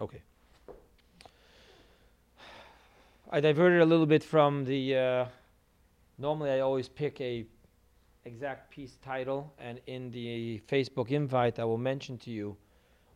Okay. 0.00 0.22
I 3.30 3.40
diverted 3.40 3.80
a 3.80 3.84
little 3.84 4.06
bit 4.06 4.22
from 4.22 4.64
the. 4.64 4.96
Uh, 4.96 5.26
normally, 6.18 6.50
I 6.50 6.60
always 6.60 6.88
pick 6.88 7.20
a 7.20 7.46
exact 8.24 8.70
piece 8.70 8.98
title, 9.04 9.52
and 9.58 9.80
in 9.86 10.10
the 10.10 10.60
Facebook 10.68 11.10
invite, 11.10 11.58
I 11.58 11.64
will 11.64 11.78
mention 11.78 12.18
to 12.18 12.30
you 12.30 12.56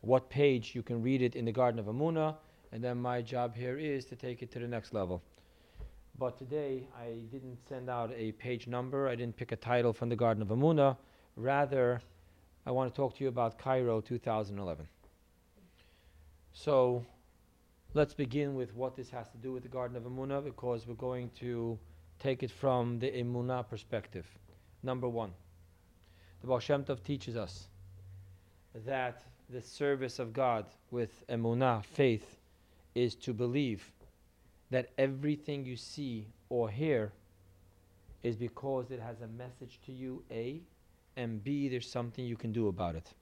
what 0.00 0.30
page 0.30 0.74
you 0.74 0.82
can 0.82 1.02
read 1.02 1.20
it 1.20 1.36
in 1.36 1.44
the 1.44 1.52
Garden 1.52 1.78
of 1.78 1.86
Amuna, 1.86 2.36
and 2.72 2.82
then 2.82 2.96
my 2.96 3.20
job 3.20 3.54
here 3.54 3.76
is 3.76 4.06
to 4.06 4.16
take 4.16 4.42
it 4.42 4.50
to 4.52 4.58
the 4.58 4.66
next 4.66 4.94
level. 4.94 5.22
But 6.18 6.38
today, 6.38 6.86
I 6.98 7.20
didn't 7.30 7.58
send 7.68 7.90
out 7.90 8.10
a 8.16 8.32
page 8.32 8.66
number. 8.66 9.08
I 9.08 9.14
didn't 9.14 9.36
pick 9.36 9.52
a 9.52 9.56
title 9.56 9.92
from 9.92 10.08
the 10.08 10.16
Garden 10.16 10.42
of 10.42 10.48
Amuna. 10.48 10.96
Rather, 11.36 12.00
I 12.66 12.70
want 12.70 12.92
to 12.92 12.96
talk 12.96 13.16
to 13.16 13.24
you 13.24 13.28
about 13.28 13.58
Cairo 13.58 14.00
2011. 14.00 14.86
So, 16.52 17.04
let's 17.94 18.14
begin 18.14 18.54
with 18.54 18.74
what 18.74 18.96
this 18.96 19.10
has 19.10 19.28
to 19.30 19.38
do 19.38 19.52
with 19.52 19.62
the 19.62 19.68
Garden 19.68 19.96
of 19.96 20.02
Emunah 20.04 20.44
because 20.44 20.86
we're 20.86 20.94
going 20.94 21.30
to 21.38 21.78
take 22.18 22.42
it 22.42 22.50
from 22.50 22.98
the 22.98 23.10
Emunah 23.10 23.68
perspective. 23.68 24.26
Number 24.82 25.08
one, 25.08 25.32
the 26.40 26.46
Baal 26.46 26.58
Shem 26.58 26.84
Tov 26.84 27.02
teaches 27.02 27.36
us 27.36 27.68
that 28.86 29.22
the 29.48 29.60
service 29.60 30.18
of 30.18 30.32
God 30.32 30.66
with 30.90 31.26
Emunah, 31.28 31.84
faith, 31.84 32.36
is 32.94 33.14
to 33.16 33.32
believe 33.32 33.92
that 34.70 34.90
everything 34.98 35.64
you 35.64 35.76
see 35.76 36.26
or 36.48 36.68
hear 36.68 37.12
is 38.22 38.36
because 38.36 38.90
it 38.90 39.00
has 39.00 39.20
a 39.22 39.26
message 39.26 39.80
to 39.86 39.92
you, 39.92 40.22
A, 40.30 40.60
and 41.16 41.42
B, 41.42 41.68
there's 41.68 41.90
something 41.90 42.24
you 42.24 42.36
can 42.36 42.52
do 42.52 42.68
about 42.68 42.94
it. 42.94 43.12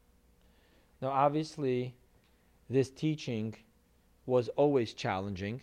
Now, 1.01 1.09
obviously, 1.09 1.95
this 2.71 2.91
teaching 2.91 3.55
was 4.27 4.49
always 4.51 4.93
challenging, 4.93 5.61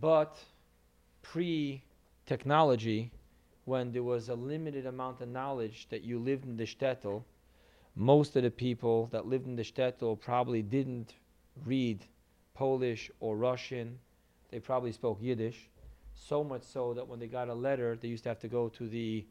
but 0.00 0.38
pre 1.22 1.82
technology, 2.26 3.10
when 3.64 3.92
there 3.92 4.02
was 4.02 4.28
a 4.28 4.34
limited 4.34 4.86
amount 4.86 5.20
of 5.20 5.28
knowledge 5.28 5.86
that 5.90 6.02
you 6.02 6.18
lived 6.18 6.44
in 6.44 6.56
the 6.56 6.64
shtetl, 6.64 7.22
most 7.96 8.34
of 8.36 8.42
the 8.42 8.50
people 8.50 9.08
that 9.12 9.26
lived 9.26 9.46
in 9.46 9.56
the 9.56 9.62
shtetl 9.62 10.18
probably 10.18 10.62
didn't 10.62 11.14
read 11.64 12.04
Polish 12.54 13.10
or 13.20 13.36
Russian. 13.36 13.98
They 14.50 14.58
probably 14.58 14.92
spoke 14.92 15.18
Yiddish. 15.20 15.68
So 16.14 16.44
much 16.44 16.62
so 16.62 16.94
that 16.94 17.06
when 17.06 17.18
they 17.18 17.26
got 17.26 17.48
a 17.48 17.54
letter, 17.54 17.96
they 18.00 18.08
used 18.08 18.22
to 18.24 18.30
have 18.30 18.38
to 18.40 18.48
go 18.48 18.68
to 18.70 18.88
the 18.88 19.26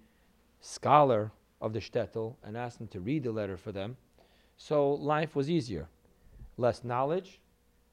scholar 0.59 1.31
of 1.61 1.73
the 1.73 1.79
shtetl 1.79 2.35
and 2.43 2.57
ask 2.57 2.77
them 2.77 2.87
to 2.89 2.99
read 2.99 3.23
the 3.23 3.31
letter 3.31 3.57
for 3.57 3.71
them. 3.71 3.95
So 4.57 4.93
life 4.93 5.35
was 5.35 5.49
easier. 5.49 5.87
Less 6.57 6.83
knowledge, 6.83 7.39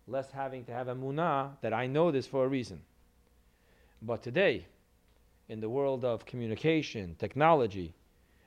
less 0.07 0.31
having 0.31 0.65
to 0.65 0.73
have 0.73 0.89
a 0.89 0.95
munah 0.95 1.53
that 1.63 1.73
I 1.73 1.87
know 1.87 2.11
this 2.11 2.27
for 2.27 2.45
a 2.45 2.49
reason. 2.49 2.83
But 4.03 4.23
today, 4.23 4.67
in 5.49 5.61
the 5.61 5.69
world 5.69 6.05
of 6.05 6.25
communication, 6.25 7.17
technology, 7.19 7.95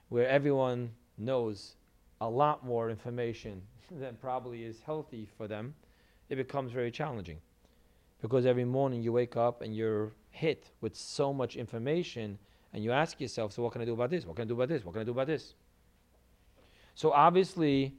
where 0.09 0.27
everyone 0.27 0.91
knows 1.17 1.75
a 2.21 2.29
lot 2.29 2.65
more 2.65 2.89
information 2.89 3.61
than 3.91 4.15
probably 4.15 4.63
is 4.63 4.79
healthy 4.85 5.27
for 5.37 5.47
them, 5.47 5.73
it 6.29 6.35
becomes 6.35 6.71
very 6.71 6.91
challenging. 6.91 7.39
Because 8.21 8.45
every 8.45 8.65
morning 8.65 9.03
you 9.03 9.11
wake 9.11 9.35
up 9.35 9.61
and 9.61 9.75
you're 9.75 10.13
hit 10.31 10.71
with 10.81 10.95
so 10.95 11.33
much 11.33 11.55
information, 11.55 12.39
and 12.73 12.83
you 12.83 12.91
ask 12.91 13.21
yourself, 13.21 13.53
so 13.53 13.61
what 13.61 13.71
can 13.71 13.81
I 13.81 13.85
do 13.85 13.93
about 13.93 14.09
this? 14.09 14.25
What 14.25 14.35
can 14.35 14.43
I 14.43 14.47
do 14.47 14.55
about 14.55 14.69
this? 14.69 14.83
What 14.83 14.93
can 14.93 15.01
I 15.01 15.05
do 15.05 15.11
about 15.11 15.27
this? 15.27 15.53
So 16.95 17.11
obviously, 17.11 17.95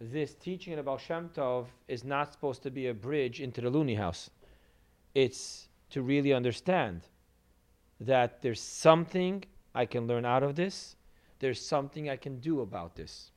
this 0.00 0.34
teaching 0.34 0.78
about 0.78 1.00
Shem 1.00 1.30
Tov 1.30 1.66
is 1.88 2.04
not 2.04 2.32
supposed 2.32 2.62
to 2.64 2.70
be 2.70 2.88
a 2.88 2.94
bridge 2.94 3.40
into 3.40 3.60
the 3.60 3.70
loony 3.70 3.94
house. 3.94 4.30
It's 5.14 5.68
to 5.90 6.02
really 6.02 6.32
understand 6.32 7.02
that 8.00 8.42
there's 8.42 8.60
something 8.60 9.44
I 9.74 9.86
can 9.86 10.06
learn 10.06 10.24
out 10.24 10.42
of 10.42 10.56
this, 10.56 10.96
there's 11.38 11.64
something 11.64 12.08
I 12.08 12.16
can 12.16 12.40
do 12.40 12.60
about 12.60 12.96
this. 12.96 13.30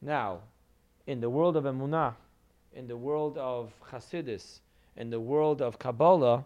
Now, 0.00 0.40
in 1.06 1.20
the 1.20 1.30
world 1.30 1.56
of 1.56 1.64
Emunah, 1.64 2.14
in 2.72 2.86
the 2.86 2.96
world 2.96 3.36
of 3.38 3.72
Hasidus, 3.90 4.60
in 4.96 5.10
the 5.10 5.20
world 5.20 5.62
of 5.62 5.78
Kabbalah, 5.78 6.44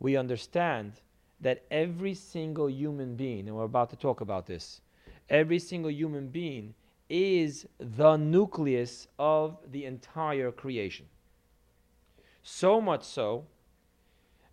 we 0.00 0.16
understand 0.16 0.92
that 1.40 1.64
every 1.70 2.14
single 2.14 2.68
human 2.68 3.16
being, 3.16 3.48
and 3.48 3.56
we're 3.56 3.64
about 3.64 3.90
to 3.90 3.96
talk 3.96 4.20
about 4.20 4.46
this, 4.46 4.80
every 5.28 5.58
single 5.58 5.90
human 5.90 6.28
being 6.28 6.74
is 7.08 7.66
the 7.78 8.16
nucleus 8.16 9.08
of 9.18 9.58
the 9.70 9.84
entire 9.84 10.52
creation. 10.52 11.06
So 12.42 12.80
much 12.80 13.04
so 13.04 13.46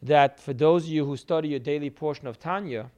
that 0.01 0.39
for 0.39 0.53
those 0.53 0.83
of 0.83 0.89
you 0.89 1.05
who 1.05 1.17
study 1.17 1.49
your 1.49 1.59
daily 1.59 1.89
portion 1.89 2.27
of 2.27 2.39
Tanya, 2.39 2.91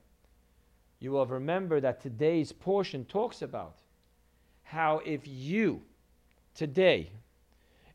you 0.99 1.11
will 1.11 1.25
remember 1.25 1.79
that 1.79 2.01
today's 2.01 2.51
portion 2.51 3.05
talks 3.05 3.41
about 3.41 3.77
how 4.63 5.01
if 5.05 5.21
you 5.27 5.81
today 6.53 7.11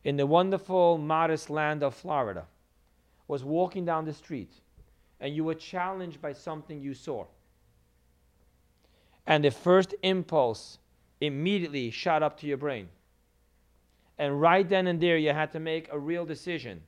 in 0.04 0.16
the 0.16 0.26
wonderful, 0.26 0.98
modest 0.98 1.50
land 1.50 1.82
of 1.82 1.94
Florida 1.94 2.46
was 3.28 3.44
walking 3.44 3.84
down 3.84 4.04
the 4.04 4.12
street 4.12 4.52
and 5.20 5.34
you 5.34 5.44
were 5.44 5.54
challenged 5.54 6.20
by 6.20 6.32
something 6.32 6.80
you 6.80 6.94
saw, 6.94 7.24
and 9.26 9.44
the 9.44 9.50
first 9.50 9.94
impulse 10.02 10.78
immediately 11.22 11.91
shot 11.91 12.22
up 12.22 12.38
to 12.41 12.47
your 12.47 12.56
brain. 12.56 12.88
And 14.19 14.41
right 14.41 14.69
then 14.69 14.87
and 14.88 15.00
there, 15.00 15.16
you 15.16 15.33
had 15.33 15.53
to 15.53 15.60
make 15.60 15.88
a 15.91 15.99
real 15.99 16.27
decision. 16.27 16.83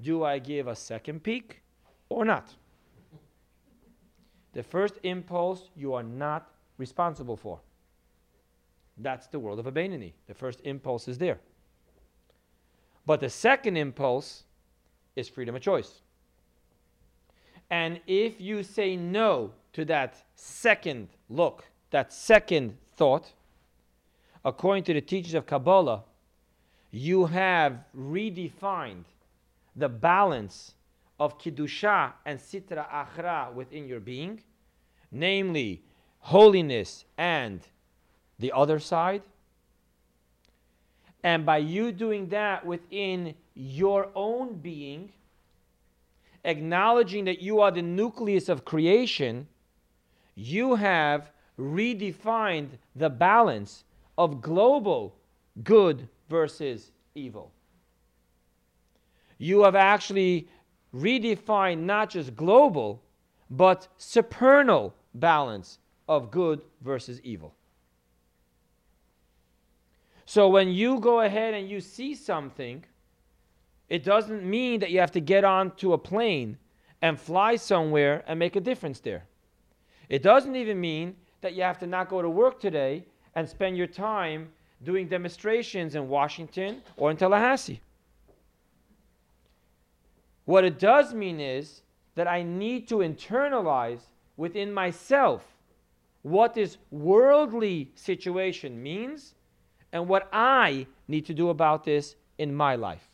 Do 0.00 0.24
I 0.24 0.38
give 0.38 0.68
a 0.68 0.76
second 0.76 1.22
peek 1.22 1.60
or 2.08 2.24
not? 2.24 2.54
The 4.52 4.62
first 4.62 4.94
impulse 5.02 5.68
you 5.76 5.94
are 5.94 6.02
not 6.02 6.50
responsible 6.78 7.36
for. 7.36 7.60
That's 8.96 9.26
the 9.26 9.38
world 9.38 9.58
of 9.58 9.66
a 9.66 9.72
The 9.72 10.34
first 10.34 10.60
impulse 10.64 11.08
is 11.08 11.18
there. 11.18 11.38
But 13.04 13.20
the 13.20 13.30
second 13.30 13.76
impulse 13.76 14.44
is 15.16 15.28
freedom 15.28 15.56
of 15.56 15.62
choice. 15.62 16.02
And 17.70 18.00
if 18.06 18.40
you 18.40 18.62
say 18.62 18.96
no 18.96 19.52
to 19.72 19.84
that 19.86 20.24
second 20.34 21.08
look, 21.28 21.64
that 21.90 22.12
second 22.12 22.76
thought, 22.96 23.32
according 24.44 24.84
to 24.84 24.94
the 24.94 25.00
teachings 25.00 25.34
of 25.34 25.46
Kabbalah, 25.46 26.02
you 26.90 27.26
have 27.26 27.84
redefined 27.96 29.04
the 29.76 29.88
balance 29.88 30.74
of 31.18 31.38
Kedusha 31.38 32.12
and 32.24 32.38
Sitra 32.38 32.88
Achra 32.88 33.52
within 33.52 33.86
your 33.86 34.00
being, 34.00 34.40
namely 35.12 35.82
holiness 36.20 37.04
and 37.18 37.60
the 38.38 38.52
other 38.52 38.78
side. 38.78 39.22
And 41.22 41.44
by 41.44 41.58
you 41.58 41.92
doing 41.92 42.28
that 42.28 42.64
within 42.64 43.34
your 43.54 44.08
own 44.14 44.54
being, 44.54 45.12
acknowledging 46.44 47.26
that 47.26 47.42
you 47.42 47.60
are 47.60 47.70
the 47.70 47.82
nucleus 47.82 48.48
of 48.48 48.64
creation, 48.64 49.46
you 50.34 50.76
have 50.76 51.30
redefined 51.58 52.70
the 52.96 53.10
balance 53.10 53.84
of 54.20 54.42
global 54.42 55.16
good 55.64 56.06
versus 56.28 56.92
evil. 57.14 57.50
You 59.38 59.62
have 59.62 59.74
actually 59.74 60.46
redefined 60.94 61.78
not 61.78 62.10
just 62.10 62.36
global, 62.36 63.02
but 63.48 63.88
supernal 63.96 64.94
balance 65.14 65.78
of 66.06 66.30
good 66.30 66.60
versus 66.82 67.18
evil. 67.22 67.54
So 70.26 70.50
when 70.50 70.68
you 70.68 71.00
go 71.00 71.22
ahead 71.22 71.54
and 71.54 71.66
you 71.66 71.80
see 71.80 72.14
something, 72.14 72.84
it 73.88 74.04
doesn't 74.04 74.44
mean 74.44 74.80
that 74.80 74.90
you 74.90 75.00
have 75.00 75.12
to 75.12 75.20
get 75.20 75.44
onto 75.44 75.94
a 75.94 75.98
plane 75.98 76.58
and 77.00 77.18
fly 77.18 77.56
somewhere 77.56 78.22
and 78.26 78.38
make 78.38 78.54
a 78.54 78.60
difference 78.60 79.00
there. 79.00 79.24
It 80.10 80.22
doesn't 80.22 80.56
even 80.56 80.78
mean 80.78 81.16
that 81.40 81.54
you 81.54 81.62
have 81.62 81.78
to 81.78 81.86
not 81.86 82.10
go 82.10 82.20
to 82.20 82.28
work 82.28 82.60
today 82.60 83.06
and 83.34 83.48
spend 83.48 83.76
your 83.76 83.86
time 83.86 84.48
doing 84.82 85.08
demonstrations 85.08 85.94
in 85.94 86.08
Washington 86.08 86.82
or 86.96 87.10
in 87.10 87.16
Tallahassee. 87.16 87.80
What 90.44 90.64
it 90.64 90.78
does 90.78 91.14
mean 91.14 91.38
is 91.38 91.82
that 92.14 92.26
I 92.26 92.42
need 92.42 92.88
to 92.88 92.96
internalize 92.96 94.00
within 94.36 94.72
myself 94.72 95.44
what 96.22 96.54
this 96.54 96.76
worldly 96.90 97.92
situation 97.94 98.82
means 98.82 99.34
and 99.92 100.08
what 100.08 100.28
I 100.32 100.86
need 101.08 101.26
to 101.26 101.34
do 101.34 101.50
about 101.50 101.84
this 101.84 102.16
in 102.38 102.54
my 102.54 102.74
life. 102.74 103.08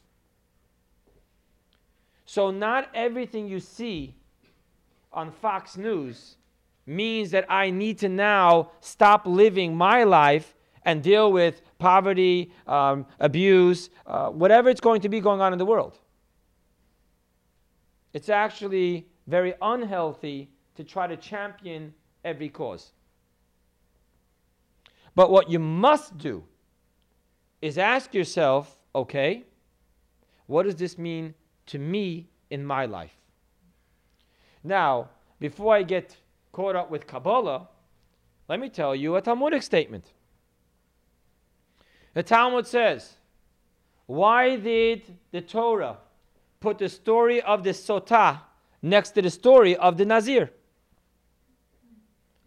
So, 2.27 2.51
not 2.51 2.89
everything 2.95 3.49
you 3.49 3.61
see 3.61 4.15
on 5.13 5.31
Fox 5.31 5.77
News 5.77 6.37
means 6.87 7.31
that 7.33 7.45
I 7.51 7.71
need 7.71 7.99
to 7.99 8.09
now 8.09 8.71
stop 8.81 9.27
living 9.27 9.77
my 9.77 10.05
life 10.05 10.55
and 10.85 11.03
deal 11.03 11.33
with 11.33 11.61
poverty, 11.79 12.53
um, 12.67 13.07
abuse, 13.19 13.91
uh, 14.07 14.29
whatever 14.31 14.69
it's 14.71 14.81
going 14.81 15.01
to 15.01 15.09
be 15.09 15.21
going 15.21 15.41
on 15.41 15.53
in 15.53 15.59
the 15.59 15.67
world. 15.67 15.99
It's 18.13 18.29
actually 18.29 19.07
very 19.27 19.55
unhealthy 19.61 20.49
to 20.77 20.85
try 20.85 21.07
to 21.09 21.17
champion 21.17 21.93
every 22.25 22.49
cause. 22.49 22.93
But 25.15 25.31
what 25.31 25.51
you 25.51 25.59
must 25.59 26.17
do 26.17 26.45
is 27.61 27.79
ask 27.79 28.15
yourself 28.15 28.79
okay, 28.95 29.45
what 30.47 30.63
does 30.63 30.77
this 30.77 30.97
mean 30.97 31.35
to 31.67 31.79
me 31.79 32.29
in 32.49 32.65
my 32.65 32.87
life? 32.87 33.15
Now, 34.65 35.11
before 35.39 35.75
I 35.75 35.83
get 35.83 36.17
caught 36.57 36.75
up 36.75 36.91
with 36.91 37.07
Kabbalah, 37.07 37.69
let 38.49 38.59
me 38.59 38.71
tell 38.71 38.97
you 38.97 39.17
a 39.17 39.21
Talmudic 39.21 39.63
statement. 39.63 40.07
The 42.15 42.23
Talmud 42.23 42.67
says, 42.67 43.13
Why 44.07 44.57
did 44.57 45.03
the 45.33 45.43
Torah 45.43 45.99
put 46.61 46.79
the 46.79 46.89
story 46.89 47.43
of 47.43 47.63
the 47.63 47.75
Sotah 47.75 48.41
next 48.81 49.11
to 49.11 49.21
the 49.21 49.29
story 49.29 49.77
of 49.77 49.99
the 49.99 50.07
Nazir? 50.07 50.51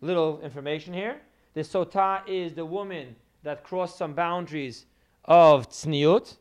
Little 0.02 0.42
information 0.42 0.92
here. 0.92 1.22
The 1.54 1.62
Sotah 1.62 2.28
is 2.28 2.56
the 2.56 2.66
woman 2.66 3.16
that 3.44 3.64
crossed 3.64 4.00
some 4.00 4.14
boundaries 4.14 4.88
of 5.26 5.70
Tzniut. 5.70 6.36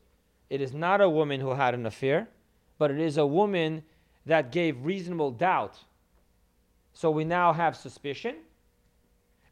It 0.49 0.63
is 0.63 0.73
not 0.73 1.03
a 1.03 1.11
woman 1.11 1.39
who 1.39 1.51
had 1.51 1.75
an 1.75 1.85
affair, 1.85 2.29
but 2.79 2.91
it 2.91 2.99
is 2.99 3.19
a 3.19 3.27
woman 3.27 3.83
that 4.25 4.53
gave 4.53 4.87
reasonable 4.87 5.33
doubt. 5.33 5.77
So 6.99 7.13
we 7.13 7.23
now 7.23 7.53
have 7.53 7.77
suspicion. 7.77 8.35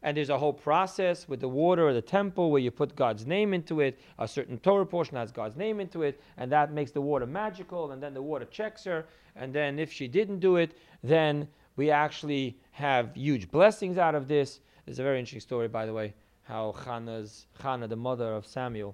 And 0.03 0.17
there's 0.17 0.29
a 0.29 0.37
whole 0.37 0.51
process 0.51 1.29
with 1.29 1.39
the 1.39 1.47
water 1.47 1.87
or 1.87 1.93
the 1.93 2.01
temple 2.01 2.51
where 2.51 2.59
you 2.59 2.71
put 2.71 2.93
God's 2.93 3.25
name 3.25 3.53
into 3.53 3.79
it. 3.79 4.01
A 4.19 4.27
certain 4.27 4.57
Torah 4.57 4.85
portion 4.85 5.15
has 5.15 5.31
God's 5.31 5.55
name 5.55 5.79
into 5.79 6.03
it, 6.03 6.19
and 6.35 6.51
that 6.51 6.73
makes 6.73 6.91
the 6.91 6.99
water 6.99 7.25
magical. 7.25 7.93
And 7.93 8.03
then 8.03 8.13
the 8.13 8.21
water 8.21 8.43
checks 8.43 8.83
her. 8.83 9.05
And 9.37 9.53
then 9.53 9.79
if 9.79 9.89
she 9.93 10.09
didn't 10.09 10.39
do 10.39 10.57
it, 10.57 10.77
then 11.03 11.47
we 11.77 11.89
actually 11.89 12.59
have 12.71 13.15
huge 13.15 13.49
blessings 13.49 13.97
out 13.97 14.13
of 14.13 14.27
this. 14.27 14.59
There's 14.85 14.99
a 14.99 15.03
very 15.03 15.17
interesting 15.17 15.39
story, 15.39 15.69
by 15.69 15.85
the 15.85 15.93
way, 15.93 16.15
how 16.43 16.73
Hannah's, 16.73 17.47
Hannah, 17.61 17.87
the 17.87 17.95
mother 17.95 18.33
of 18.33 18.45
Samuel, 18.45 18.93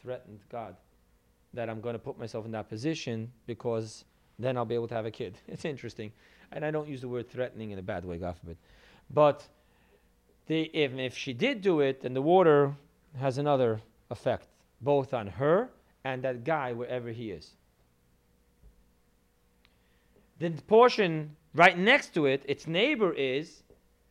threatened 0.00 0.38
God 0.52 0.76
that 1.52 1.68
I'm 1.68 1.80
going 1.80 1.94
to 1.94 1.98
put 1.98 2.16
myself 2.16 2.44
in 2.44 2.52
that 2.52 2.68
position 2.68 3.32
because 3.46 4.04
then 4.38 4.56
I'll 4.56 4.64
be 4.64 4.76
able 4.76 4.86
to 4.86 4.94
have 4.94 5.06
a 5.06 5.10
kid. 5.10 5.36
It's 5.48 5.64
interesting. 5.64 6.12
And 6.52 6.64
I 6.64 6.70
don't 6.70 6.88
use 6.88 7.00
the 7.00 7.08
word 7.08 7.30
threatening 7.30 7.70
in 7.70 7.78
a 7.78 7.82
bad 7.82 8.04
way, 8.04 8.18
God 8.18 8.36
forbid. 8.38 8.56
But 9.10 9.46
the, 10.46 10.62
if, 10.72 10.92
if 10.94 11.16
she 11.16 11.32
did 11.32 11.60
do 11.60 11.80
it, 11.80 12.02
then 12.02 12.14
the 12.14 12.22
water 12.22 12.74
has 13.18 13.38
another 13.38 13.80
effect, 14.10 14.48
both 14.80 15.12
on 15.12 15.26
her 15.26 15.70
and 16.04 16.22
that 16.22 16.44
guy, 16.44 16.72
wherever 16.72 17.10
he 17.10 17.30
is. 17.30 17.50
The 20.38 20.50
portion 20.66 21.36
right 21.54 21.76
next 21.76 22.14
to 22.14 22.26
it, 22.26 22.42
its 22.46 22.66
neighbor 22.66 23.12
is 23.12 23.64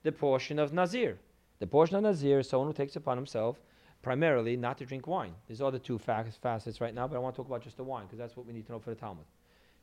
the 0.04 0.12
portion 0.12 0.60
of 0.60 0.74
Nazir. 0.74 1.18
The 1.60 1.68
portion 1.68 1.96
of 1.96 2.04
Nazir 2.04 2.40
is 2.40 2.50
someone 2.50 2.68
who 2.68 2.74
takes 2.74 2.96
upon 2.96 3.18
himself 3.18 3.58
primarily 4.02 4.56
not 4.56 4.78
to 4.78 4.86
drink 4.86 5.08
wine. 5.08 5.34
There's 5.48 5.62
other 5.62 5.80
two 5.80 5.98
facets 5.98 6.82
right 6.82 6.94
now, 6.94 7.08
but 7.08 7.16
I 7.16 7.20
want 7.20 7.36
to 7.36 7.38
talk 7.38 7.48
about 7.48 7.64
just 7.64 7.78
the 7.78 7.84
wine 7.84 8.06
because 8.06 8.20
that's 8.20 8.38
what 8.38 8.46
we 8.46 8.54
need 8.54 8.66
to 8.68 8.74
know 8.74 8.80
for 8.80 8.92
the 8.92 8.96
Talmud. 8.96 9.26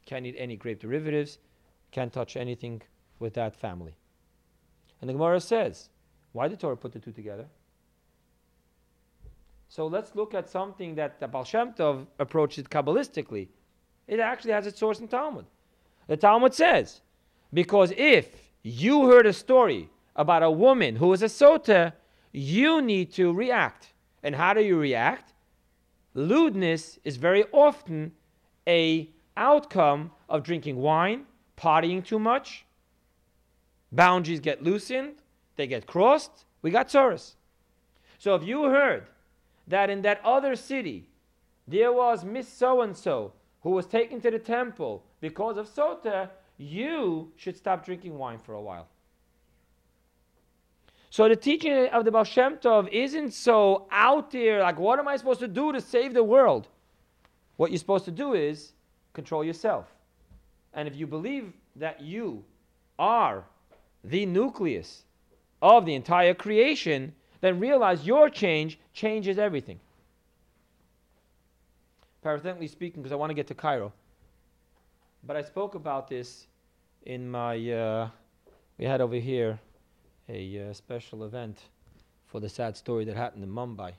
Can't 0.06 0.24
eat 0.24 0.36
any 0.38 0.56
grape 0.56 0.80
derivatives, 0.80 1.38
can't 1.94 2.12
touch 2.12 2.36
anything 2.36 2.82
with 3.20 3.34
that 3.34 3.54
family. 3.54 3.94
And 5.00 5.08
the 5.08 5.14
Gemara 5.14 5.40
says, 5.40 5.88
why 6.32 6.48
did 6.48 6.58
Torah 6.60 6.76
put 6.76 6.92
the 6.92 6.98
two 6.98 7.12
together? 7.12 7.46
So 9.68 9.86
let's 9.86 10.14
look 10.14 10.34
at 10.34 10.50
something 10.50 10.94
that 10.96 11.20
the 11.20 11.28
Baal 11.28 11.44
Shem 11.44 11.72
Tov 11.72 12.06
approaches 12.18 12.64
Kabbalistically. 12.64 13.48
It 14.06 14.20
actually 14.20 14.52
has 14.52 14.66
its 14.66 14.78
source 14.78 15.00
in 15.00 15.08
Talmud. 15.08 15.46
The 16.08 16.16
Talmud 16.16 16.52
says, 16.52 17.00
because 17.52 17.92
if 17.96 18.28
you 18.62 19.06
heard 19.06 19.26
a 19.26 19.32
story 19.32 19.88
about 20.16 20.42
a 20.42 20.50
woman 20.50 20.96
who 20.96 21.12
is 21.12 21.22
a 21.22 21.26
sota, 21.26 21.92
you 22.32 22.82
need 22.82 23.12
to 23.12 23.32
react. 23.32 23.92
And 24.22 24.34
how 24.34 24.52
do 24.54 24.62
you 24.62 24.78
react? 24.78 25.32
Lewdness 26.14 26.98
is 27.04 27.16
very 27.16 27.44
often 27.52 28.12
a 28.66 29.10
outcome 29.36 30.10
of 30.28 30.42
drinking 30.42 30.76
wine, 30.76 31.26
partying 31.56 32.04
too 32.04 32.18
much. 32.18 32.64
Boundaries 33.92 34.40
get 34.40 34.62
loosened, 34.62 35.14
they 35.56 35.66
get 35.66 35.86
crossed. 35.86 36.44
We 36.62 36.70
got 36.70 36.88
tsuris. 36.88 37.34
So 38.18 38.34
if 38.34 38.42
you 38.42 38.64
heard 38.64 39.06
that 39.68 39.90
in 39.90 40.02
that 40.02 40.20
other 40.24 40.56
city 40.56 41.08
there 41.66 41.92
was 41.92 42.24
Miss 42.24 42.48
So 42.48 42.82
and 42.82 42.96
so 42.96 43.32
who 43.62 43.70
was 43.70 43.86
taken 43.86 44.20
to 44.20 44.30
the 44.30 44.38
temple 44.38 45.04
because 45.20 45.56
of 45.56 45.68
sota, 45.68 46.30
you 46.58 47.32
should 47.36 47.56
stop 47.56 47.84
drinking 47.84 48.18
wine 48.18 48.38
for 48.38 48.54
a 48.54 48.60
while. 48.60 48.88
So 51.08 51.28
the 51.28 51.36
teaching 51.36 51.86
of 51.88 52.04
the 52.04 52.10
Baal 52.10 52.24
Shem 52.24 52.56
Tov 52.56 52.88
isn't 52.88 53.32
so 53.32 53.86
out 53.90 54.32
there, 54.32 54.60
like, 54.62 54.78
what 54.78 54.98
am 54.98 55.06
I 55.08 55.16
supposed 55.16 55.40
to 55.40 55.48
do 55.48 55.72
to 55.72 55.80
save 55.80 56.12
the 56.12 56.24
world? 56.24 56.68
What 57.56 57.70
you're 57.70 57.78
supposed 57.78 58.04
to 58.06 58.10
do 58.10 58.34
is 58.34 58.72
control 59.12 59.44
yourself. 59.44 59.93
And 60.74 60.88
if 60.88 60.96
you 60.96 61.06
believe 61.06 61.52
that 61.76 62.00
you 62.00 62.44
are 62.98 63.44
the 64.02 64.26
nucleus 64.26 65.04
of 65.62 65.86
the 65.86 65.94
entire 65.94 66.34
creation, 66.34 67.14
then 67.40 67.60
realize 67.60 68.06
your 68.06 68.28
change 68.28 68.78
changes 68.92 69.38
everything. 69.38 69.80
Parenthetically 72.22 72.68
speaking, 72.68 73.02
because 73.02 73.12
I 73.12 73.16
want 73.16 73.30
to 73.30 73.34
get 73.34 73.46
to 73.48 73.54
Cairo. 73.54 73.92
But 75.26 75.36
I 75.36 75.42
spoke 75.42 75.74
about 75.74 76.08
this 76.08 76.46
in 77.06 77.30
my, 77.30 77.70
uh, 77.70 78.08
we 78.78 78.84
had 78.84 79.00
over 79.00 79.16
here 79.16 79.58
a 80.28 80.70
uh, 80.70 80.72
special 80.72 81.24
event 81.24 81.58
for 82.26 82.40
the 82.40 82.48
sad 82.48 82.76
story 82.76 83.04
that 83.04 83.16
happened 83.16 83.44
in 83.44 83.50
Mumbai. 83.50 83.92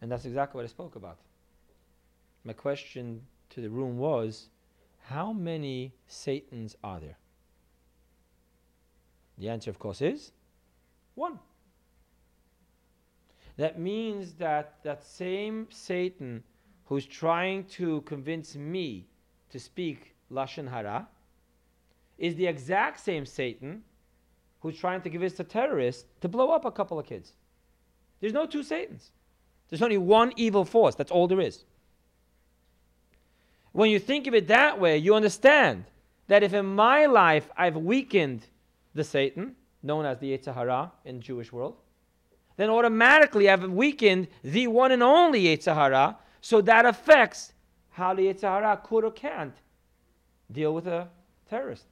And 0.00 0.10
that's 0.10 0.24
exactly 0.24 0.58
what 0.58 0.64
I 0.64 0.68
spoke 0.68 0.96
about. 0.96 1.18
My 2.44 2.52
question 2.52 3.22
to 3.50 3.60
the 3.60 3.70
room 3.70 3.98
was 3.98 4.46
how 5.08 5.32
many 5.32 5.92
Satans 6.08 6.74
are 6.82 6.98
there? 6.98 7.16
The 9.38 9.48
answer, 9.48 9.70
of 9.70 9.78
course, 9.78 10.02
is 10.02 10.32
one. 11.14 11.38
That 13.56 13.78
means 13.78 14.32
that 14.34 14.82
that 14.82 15.04
same 15.04 15.68
Satan 15.70 16.42
who's 16.86 17.06
trying 17.06 17.64
to 17.64 18.00
convince 18.02 18.56
me 18.56 19.06
to 19.50 19.60
speak 19.60 20.16
Lashon 20.30 20.68
Hara 20.68 21.06
is 22.18 22.34
the 22.34 22.46
exact 22.46 22.98
same 22.98 23.24
Satan 23.24 23.84
who's 24.60 24.76
trying 24.76 25.02
to 25.02 25.10
convince 25.10 25.34
the 25.34 25.44
terrorists 25.44 26.04
to 26.20 26.28
blow 26.28 26.50
up 26.50 26.64
a 26.64 26.72
couple 26.72 26.98
of 26.98 27.06
kids. 27.06 27.34
There's 28.20 28.32
no 28.32 28.46
two 28.46 28.64
Satans. 28.64 29.12
There's 29.68 29.82
only 29.82 29.98
one 29.98 30.32
evil 30.36 30.64
force. 30.64 30.96
That's 30.96 31.12
all 31.12 31.28
there 31.28 31.40
is. 31.40 31.64
When 33.76 33.90
you 33.90 33.98
think 33.98 34.26
of 34.26 34.32
it 34.32 34.48
that 34.48 34.80
way, 34.80 34.96
you 34.96 35.14
understand 35.14 35.84
that 36.28 36.42
if 36.42 36.54
in 36.54 36.64
my 36.64 37.04
life 37.04 37.50
I've 37.58 37.76
weakened 37.76 38.46
the 38.94 39.04
Satan, 39.04 39.54
known 39.82 40.06
as 40.06 40.18
the 40.18 40.32
Yetzer 40.32 40.54
Hara 40.54 40.90
in 41.04 41.20
Jewish 41.20 41.52
world, 41.52 41.76
then 42.56 42.70
automatically 42.70 43.50
I've 43.50 43.70
weakened 43.70 44.28
the 44.42 44.66
one 44.68 44.92
and 44.92 45.02
only 45.02 45.44
Yetzer 45.44 45.74
Hara, 45.74 46.16
so 46.40 46.62
that 46.62 46.86
affects 46.86 47.52
how 47.90 48.14
the 48.14 48.22
Yetzer 48.22 48.48
Hara 48.48 48.80
could 48.82 49.04
or 49.04 49.10
can't 49.10 49.54
deal 50.50 50.72
with 50.72 50.86
a 50.86 51.08
terrorist. 51.50 51.84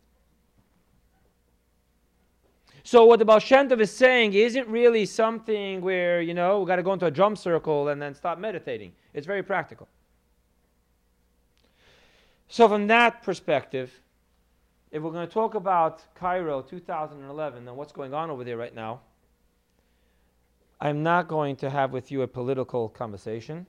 So 2.82 3.04
what 3.04 3.18
the 3.18 3.26
Baal 3.26 3.40
Shem 3.40 3.68
Tov 3.68 3.80
is 3.80 3.90
saying 3.90 4.32
isn't 4.32 4.68
really 4.68 5.04
something 5.04 5.82
where, 5.82 6.22
you 6.22 6.32
know, 6.32 6.60
we've 6.60 6.68
got 6.68 6.76
to 6.76 6.82
go 6.82 6.94
into 6.94 7.04
a 7.04 7.10
drum 7.10 7.36
circle 7.36 7.88
and 7.88 8.00
then 8.00 8.14
stop 8.14 8.38
meditating. 8.38 8.92
It's 9.12 9.26
very 9.26 9.42
practical. 9.42 9.86
So 12.54 12.68
from 12.68 12.86
that 12.86 13.24
perspective, 13.24 13.90
if 14.92 15.02
we're 15.02 15.10
going 15.10 15.26
to 15.26 15.34
talk 15.34 15.56
about 15.56 16.04
Cairo 16.14 16.62
2011 16.62 17.66
and 17.66 17.76
what's 17.76 17.90
going 17.90 18.14
on 18.14 18.30
over 18.30 18.44
there 18.44 18.56
right 18.56 18.72
now, 18.72 19.00
I'm 20.80 21.02
not 21.02 21.26
going 21.26 21.56
to 21.56 21.68
have 21.68 21.90
with 21.90 22.12
you 22.12 22.22
a 22.22 22.28
political 22.28 22.88
conversation. 22.88 23.66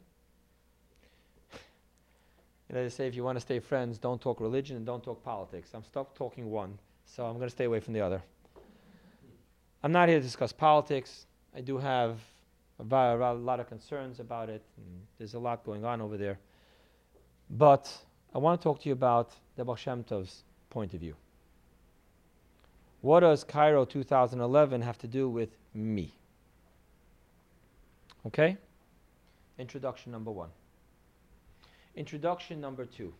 Know, 2.69 2.83
they 2.83 2.89
say 2.89 3.07
if 3.07 3.15
you 3.15 3.23
want 3.23 3.37
to 3.37 3.39
stay 3.39 3.57
friends, 3.59 3.97
don't 3.97 4.21
talk 4.21 4.39
religion 4.39 4.77
and 4.77 4.85
don't 4.85 5.03
talk 5.03 5.23
politics. 5.23 5.71
I'm 5.73 5.83
stuck 5.83 6.13
talking 6.13 6.51
one, 6.51 6.77
so 7.05 7.25
I'm 7.25 7.37
going 7.37 7.47
to 7.47 7.55
stay 7.55 7.65
away 7.65 7.79
from 7.79 7.95
the 7.95 8.01
other. 8.01 8.21
I'm 9.81 9.91
not 9.91 10.09
here 10.09 10.19
to 10.19 10.23
discuss 10.23 10.51
politics. 10.53 11.25
I 11.55 11.61
do 11.61 11.79
have 11.79 12.19
a, 12.79 12.83
a 12.83 13.33
lot 13.33 13.59
of 13.59 13.67
concerns 13.67 14.19
about 14.19 14.47
it. 14.47 14.61
there's 15.17 15.33
a 15.33 15.39
lot 15.39 15.63
going 15.63 15.83
on 15.85 16.01
over 16.01 16.17
there. 16.17 16.37
But 17.49 17.91
I 18.35 18.37
want 18.37 18.59
to 18.59 18.63
talk 18.63 18.81
to 18.81 18.89
you 18.89 18.93
about 18.93 19.31
the 19.55 19.75
Shem 19.75 20.03
Tov's 20.03 20.43
point 20.69 20.93
of 20.93 20.99
view. 20.99 21.15
What 22.99 23.21
does 23.21 23.45
Cairo 23.45 23.85
2011 23.85 24.81
have 24.81 24.97
to 24.97 25.07
do 25.07 25.29
with 25.29 25.55
me? 25.73 26.11
Okay? 28.27 28.57
Introduction 29.57 30.11
number 30.11 30.31
one. 30.31 30.49
Introduction 31.95 32.59
number 32.59 32.83
two. 32.83 33.13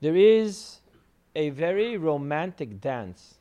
There 0.00 0.14
is 0.14 0.78
a 1.34 1.50
very 1.50 1.96
romantic 1.96 2.80
dance 2.80 3.38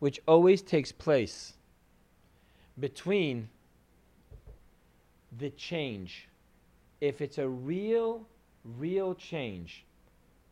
which 0.00 0.20
always 0.28 0.60
takes 0.60 0.92
place 0.92 1.54
between 2.78 3.48
the 5.38 5.48
change. 5.48 6.28
If 7.00 7.20
it's 7.20 7.38
a 7.38 7.48
real, 7.48 8.26
real 8.64 9.14
change, 9.14 9.84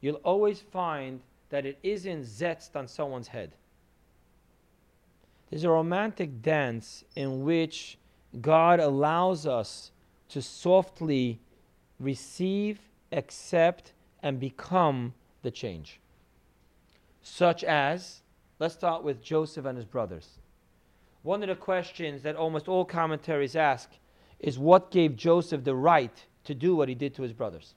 you'll 0.00 0.16
always 0.16 0.60
find 0.60 1.20
that 1.50 1.64
it 1.64 1.78
isn't 1.82 2.22
zetzt 2.22 2.76
on 2.76 2.86
someone's 2.88 3.28
head. 3.28 3.52
There's 5.50 5.64
a 5.64 5.70
romantic 5.70 6.42
dance 6.42 7.04
in 7.16 7.44
which 7.44 7.98
God 8.40 8.80
allows 8.80 9.46
us 9.46 9.92
to 10.30 10.42
softly 10.42 11.40
receive, 12.00 12.80
accept, 13.12 13.92
and 14.22 14.40
become 14.40 15.14
the 15.42 15.50
change. 15.50 16.00
Such 17.22 17.62
as, 17.64 18.22
let's 18.58 18.74
start 18.74 19.04
with 19.04 19.22
Joseph 19.22 19.64
and 19.64 19.76
his 19.76 19.86
brothers. 19.86 20.38
One 21.22 21.42
of 21.42 21.48
the 21.48 21.54
questions 21.54 22.22
that 22.22 22.36
almost 22.36 22.68
all 22.68 22.84
commentaries 22.84 23.56
ask 23.56 23.90
is 24.40 24.58
what 24.58 24.90
gave 24.90 25.16
Joseph 25.16 25.64
the 25.64 25.74
right 25.74 26.24
to 26.44 26.54
do 26.54 26.76
what 26.76 26.88
he 26.88 26.94
did 26.94 27.14
to 27.14 27.22
his 27.22 27.32
brothers? 27.32 27.74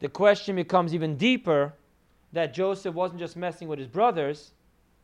The 0.00 0.08
question 0.08 0.56
becomes 0.56 0.94
even 0.94 1.16
deeper 1.16 1.74
that 2.32 2.54
Joseph 2.54 2.94
wasn't 2.94 3.20
just 3.20 3.36
messing 3.36 3.68
with 3.68 3.78
his 3.78 3.88
brothers, 3.88 4.52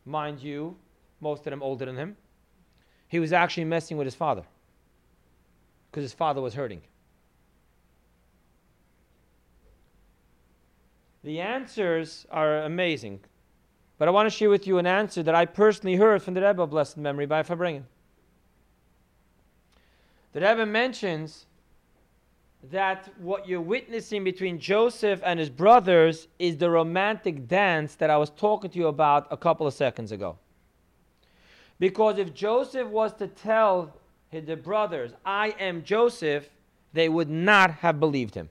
mind 0.05 0.43
you, 0.43 0.77
most 1.21 1.47
of 1.47 1.51
them 1.51 1.63
older 1.63 1.85
than 1.85 1.97
him. 1.97 2.17
He 3.09 3.19
was 3.19 3.33
actually 3.33 3.65
messing 3.65 3.97
with 3.97 4.07
his 4.07 4.15
father 4.15 4.43
because 5.91 6.03
his 6.03 6.13
father 6.13 6.41
was 6.41 6.55
hurting. 6.55 6.83
The 11.25 11.41
answers 11.41 12.27
are 12.31 12.63
amazing, 12.63 13.21
but 13.99 14.07
I 14.09 14.13
want 14.13 14.27
to 14.27 14.31
share 14.31 14.51
with 14.51 14.67
you 14.67 14.79
an 14.79 14.87
answer 14.87 15.23
that 15.25 15.35
I 15.35 15.45
personally 15.45 15.97
heard 15.97 16.23
from 16.23 16.35
the 16.35 16.43
Rebbe 16.43 16.63
of 16.63 16.71
Blessed 16.71 16.97
Memory 16.97 17.27
by 17.27 17.43
Farbrengen. 17.43 17.83
The 20.37 20.43
Rebbe 20.43 20.67
mentions 20.67 21.47
that 22.65 23.09
what 23.19 23.49
you're 23.49 23.59
witnessing 23.59 24.23
between 24.23 24.59
Joseph 24.59 25.23
and 25.25 25.41
his 25.41 25.49
brothers 25.49 26.29
is 26.39 26.59
the 26.59 26.69
romantic 26.69 27.49
dance 27.49 27.95
that 27.95 28.11
I 28.11 28.19
was 28.19 28.29
talking 28.29 28.69
to 28.69 28.79
you 28.79 28.89
about 28.89 29.29
a 29.31 29.39
couple 29.39 29.67
of 29.67 29.73
seconds 29.73 30.13
ago. 30.13 30.37
Because 31.79 32.19
if 32.19 32.35
Joseph 32.35 32.87
was 32.89 33.15
to 33.15 33.29
tell 33.29 33.97
the 34.31 34.57
brothers, 34.57 35.13
I 35.25 35.55
am 35.59 35.83
Joseph, 35.83 36.51
they 36.93 37.09
would 37.09 37.31
not 37.31 37.71
have 37.71 37.99
believed 37.99 38.35
him. 38.35 38.51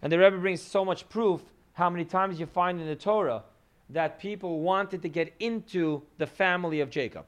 And 0.00 0.12
the 0.12 0.18
Rebbe 0.20 0.38
brings 0.38 0.62
so 0.62 0.84
much 0.84 1.08
proof 1.08 1.42
how 1.72 1.90
many 1.90 2.04
times 2.04 2.38
you 2.38 2.46
find 2.46 2.80
in 2.80 2.86
the 2.86 2.94
Torah 2.94 3.42
that 3.90 4.20
people 4.20 4.60
wanted 4.60 5.02
to 5.02 5.08
get 5.08 5.34
into 5.40 6.02
the 6.18 6.26
family 6.28 6.82
of 6.82 6.88
Jacob. 6.88 7.24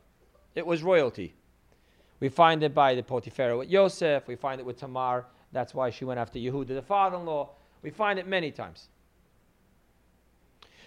It 0.54 0.64
was 0.64 0.84
royalty. 0.84 1.34
We 2.20 2.28
find 2.28 2.62
it 2.62 2.75
by 2.75 2.94
the 2.94 3.02
Potiphar 3.02 3.56
with 3.56 3.68
Yosef, 3.68 4.26
we 4.26 4.37
find 4.37 4.60
it 4.60 4.66
with 4.66 4.78
Tamar 4.78 5.26
that's 5.52 5.75
why 5.75 5.90
she 5.90 6.04
went 6.04 6.20
after 6.20 6.38
Yehuda, 6.38 6.68
the 6.68 6.82
father 6.82 7.16
in 7.16 7.25
law. 7.25 7.50
We 7.82 7.90
find 7.90 8.18
it 8.18 8.26
many 8.26 8.50
times. 8.50 8.88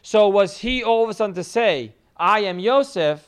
So, 0.03 0.27
was 0.27 0.57
he 0.57 0.83
all 0.83 1.03
of 1.03 1.09
a 1.09 1.13
sudden 1.13 1.35
to 1.35 1.43
say, 1.43 1.93
I 2.17 2.41
am 2.41 2.59
Yosef, 2.59 3.25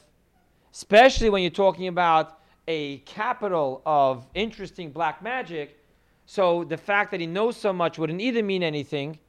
especially 0.74 1.29
when 1.29 1.41
you're 1.41 1.51
talking 1.51 1.88
about 1.88 2.39
a 2.67 2.98
capital 3.00 3.81
of 3.86 4.27
interesting 4.33 4.91
black 4.91 5.22
magic? 5.22 5.79
So, 6.25 6.63
the 6.63 6.77
fact 6.77 7.12
that 7.12 7.19
he 7.19 7.27
knows 7.27 7.57
so 7.57 7.74
much 7.74 7.98
wouldn't 7.98 8.22
either 8.22 8.43
mean 8.43 8.63
anything, 8.63 9.19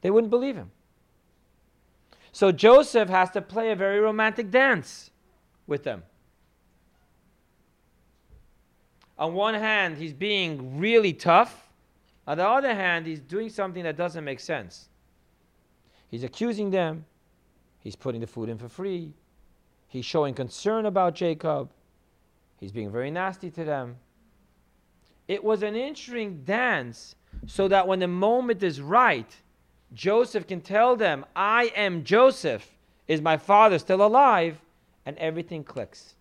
they 0.00 0.10
wouldn't 0.10 0.30
believe 0.30 0.56
him. 0.56 0.70
So, 2.32 2.52
Joseph 2.52 3.08
has 3.08 3.30
to 3.32 3.40
play 3.40 3.72
a 3.72 3.76
very 3.76 4.00
romantic 4.00 4.50
dance 4.50 5.10
with 5.66 5.82
them. 5.82 6.02
On 9.18 9.34
one 9.34 9.54
hand, 9.54 9.98
he's 9.98 10.12
being 10.12 10.78
really 10.78 11.12
tough. 11.12 11.68
On 12.26 12.36
the 12.36 12.46
other 12.46 12.74
hand, 12.74 13.06
he's 13.06 13.20
doing 13.20 13.48
something 13.48 13.82
that 13.82 13.96
doesn't 13.96 14.24
make 14.24 14.38
sense. 14.38 14.88
He's 16.08 16.24
accusing 16.24 16.70
them. 16.70 17.04
He's 17.80 17.96
putting 17.96 18.20
the 18.20 18.26
food 18.26 18.48
in 18.48 18.58
for 18.58 18.68
free. 18.68 19.12
He's 19.88 20.04
showing 20.04 20.34
concern 20.34 20.86
about 20.86 21.14
Jacob. 21.14 21.70
He's 22.60 22.72
being 22.72 22.90
very 22.90 23.10
nasty 23.10 23.50
to 23.50 23.64
them. 23.64 23.96
It 25.26 25.42
was 25.42 25.62
an 25.62 25.74
interesting 25.74 26.42
dance 26.44 27.14
so 27.46 27.68
that 27.68 27.86
when 27.86 27.98
the 27.98 28.08
moment 28.08 28.62
is 28.62 28.80
right, 28.80 29.34
Joseph 29.94 30.46
can 30.46 30.60
tell 30.60 30.96
them, 30.96 31.24
I 31.34 31.72
am 31.76 32.04
Joseph. 32.04 32.66
Is 33.06 33.20
my 33.20 33.36
father 33.36 33.78
still 33.78 34.02
alive? 34.02 34.60
And 35.06 35.16
everything 35.18 35.64
clicks. 35.64 36.14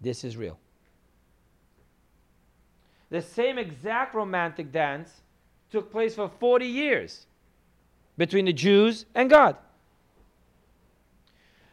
This 0.00 0.24
is 0.24 0.36
real. 0.36 0.58
The 3.14 3.22
same 3.22 3.58
exact 3.58 4.12
romantic 4.12 4.72
dance 4.72 5.08
took 5.70 5.92
place 5.92 6.16
for 6.16 6.28
40 6.28 6.66
years 6.66 7.26
between 8.18 8.44
the 8.46 8.52
Jews 8.52 9.06
and 9.14 9.30
God. 9.30 9.56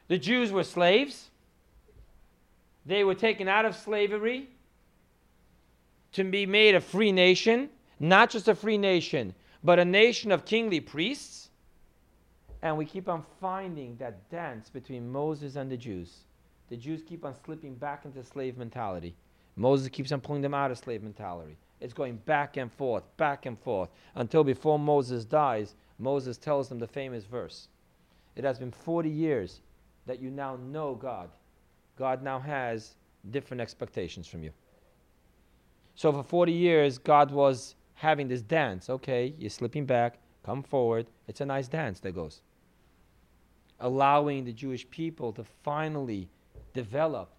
The 0.08 0.20
Jews 0.20 0.52
were 0.52 0.64
slaves. 0.64 1.32
They 2.86 3.04
were 3.04 3.16
taken 3.16 3.48
out 3.48 3.66
of 3.66 3.76
slavery 3.76 4.50
to 6.12 6.24
be 6.26 6.46
made 6.46 6.76
a 6.76 6.80
free 6.80 7.12
nation, 7.12 7.72
not 8.00 8.30
just 8.30 8.48
a 8.48 8.54
free 8.54 8.78
nation, 8.78 9.34
but 9.64 9.80
a 9.80 9.86
nation 9.86 10.32
of 10.32 10.46
kingly 10.46 10.80
priests. 10.80 11.50
And 12.62 12.78
we 12.78 12.86
keep 12.86 13.10
on 13.10 13.26
finding 13.40 13.98
that 13.98 14.30
dance 14.30 14.70
between 14.70 15.12
Moses 15.12 15.56
and 15.56 15.72
the 15.72 15.78
Jews. 15.78 16.18
The 16.70 16.78
Jews 16.78 17.02
keep 17.02 17.26
on 17.26 17.34
slipping 17.44 17.74
back 17.74 18.06
into 18.06 18.24
slave 18.24 18.60
mentality. 18.60 19.16
Moses 19.56 19.90
keeps 19.90 20.12
on 20.12 20.22
pulling 20.22 20.42
them 20.42 20.54
out 20.54 20.72
of 20.72 20.78
slave 20.78 21.04
mentality. 21.04 21.58
It's 21.80 21.94
going 21.94 22.18
back 22.18 22.58
and 22.58 22.72
forth, 22.72 23.04
back 23.18 23.46
and 23.46 23.60
forth, 23.60 23.90
until 24.16 24.44
before 24.44 24.78
Moses 24.78 25.26
dies, 25.26 25.76
Moses 25.98 26.38
tells 26.38 26.70
them 26.70 26.80
the 26.80 26.88
famous 26.88 27.26
verse. 27.26 27.68
It 28.36 28.44
has 28.44 28.60
been 28.60 28.72
40 28.72 29.10
years 29.10 29.62
that 30.06 30.22
you 30.22 30.30
now 30.30 30.56
know 30.56 30.96
God. 30.96 31.30
God 31.98 32.24
now 32.24 32.40
has 32.40 32.96
different 33.30 33.62
expectations 33.62 34.28
from 34.28 34.44
you. 34.44 34.52
So 35.96 36.12
for 36.12 36.24
40 36.24 36.52
years, 36.52 36.98
God 36.98 37.32
was 37.32 37.76
having 37.96 38.28
this 38.28 38.42
dance. 38.42 38.90
Okay, 38.90 39.34
you're 39.38 39.50
slipping 39.50 39.86
back, 39.86 40.18
come 40.44 40.64
forward. 40.64 41.08
It's 41.28 41.42
a 41.42 41.46
nice 41.46 41.68
dance 41.68 42.00
that 42.00 42.16
goes. 42.16 42.42
Allowing 43.80 44.46
the 44.46 44.54
Jewish 44.54 44.90
people 44.90 45.34
to 45.34 45.44
finally 45.64 46.30
develop 46.74 47.32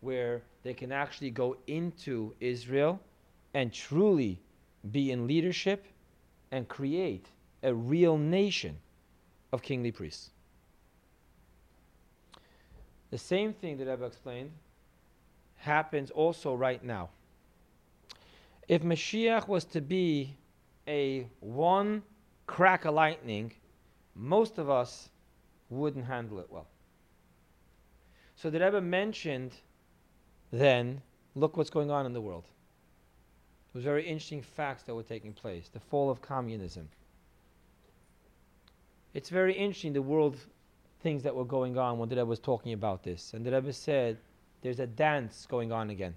where 0.00 0.42
they 0.62 0.74
can 0.74 0.92
actually 0.92 1.30
go 1.30 1.56
into 1.66 2.34
Israel 2.40 3.00
and 3.54 3.72
truly 3.72 4.40
be 4.90 5.10
in 5.10 5.26
leadership 5.26 5.84
and 6.50 6.68
create 6.68 7.26
a 7.62 7.74
real 7.74 8.16
nation 8.16 8.76
of 9.52 9.62
kingly 9.62 9.92
priests. 9.92 10.30
The 13.10 13.18
same 13.18 13.52
thing 13.52 13.76
that 13.78 13.88
I've 13.88 14.02
explained 14.02 14.52
happens 15.56 16.10
also 16.10 16.54
right 16.54 16.82
now. 16.82 17.10
If 18.68 18.82
Mashiach 18.82 19.48
was 19.48 19.64
to 19.66 19.80
be 19.80 20.36
a 20.86 21.26
one 21.40 22.02
crack 22.46 22.84
of 22.84 22.94
lightning, 22.94 23.52
most 24.14 24.58
of 24.58 24.70
us 24.70 25.10
wouldn't 25.68 26.04
handle 26.04 26.38
it 26.38 26.46
well. 26.50 26.66
So 28.36 28.48
the 28.48 28.60
Rebbe 28.60 28.80
mentioned 28.80 29.52
then 30.52 31.00
look 31.34 31.56
what's 31.56 31.70
going 31.70 31.90
on 31.90 32.06
in 32.06 32.12
the 32.12 32.20
world. 32.20 32.44
Those 33.72 33.84
very 33.84 34.04
interesting 34.04 34.42
facts 34.42 34.82
that 34.84 34.94
were 34.94 35.02
taking 35.02 35.32
place. 35.32 35.68
The 35.72 35.80
fall 35.80 36.10
of 36.10 36.20
communism. 36.20 36.88
It's 39.14 39.28
very 39.28 39.54
interesting 39.54 39.92
the 39.92 40.02
world 40.02 40.36
things 41.02 41.22
that 41.22 41.34
were 41.34 41.44
going 41.44 41.78
on 41.78 41.98
when 41.98 42.08
the 42.08 42.16
Rebbe 42.16 42.26
was 42.26 42.40
talking 42.40 42.72
about 42.72 43.02
this. 43.02 43.32
And 43.32 43.44
the 43.44 43.52
Rebbe 43.52 43.72
said 43.72 44.18
there's 44.62 44.80
a 44.80 44.86
dance 44.86 45.46
going 45.48 45.72
on 45.72 45.90
again. 45.90 46.14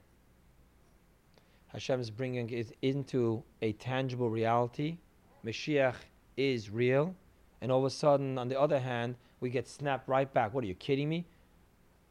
Hashem 1.67 1.99
is 1.99 2.11
bringing 2.11 2.49
it 2.49 2.75
into 2.81 3.43
a 3.61 3.71
tangible 3.73 4.29
reality. 4.29 4.97
Mashiach 5.45 5.95
is 6.37 6.69
real. 6.69 7.15
And 7.61 7.71
all 7.71 7.79
of 7.79 7.85
a 7.85 7.89
sudden, 7.89 8.37
on 8.37 8.47
the 8.47 8.59
other 8.59 8.79
hand, 8.79 9.15
we 9.39 9.49
get 9.49 9.67
snapped 9.67 10.07
right 10.07 10.31
back. 10.31 10.53
What 10.53 10.63
are 10.63 10.67
you 10.67 10.75
kidding 10.75 11.09
me? 11.09 11.25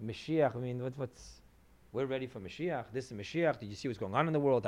Mashiach, 0.05 0.57
I 0.57 0.59
mean, 0.59 0.83
what, 0.83 0.95
what's 0.97 1.42
we're 1.93 2.07
ready 2.07 2.27
for 2.27 2.41
Mashiach. 2.41 2.87
This 2.91 3.13
is 3.13 3.13
Mashiach. 3.13 3.61
Did 3.61 3.69
you 3.69 3.75
see 3.75 3.87
what's 3.87 3.99
going 3.99 4.15
on 4.15 4.27
in 4.27 4.33
the 4.33 4.41
world? 4.41 4.67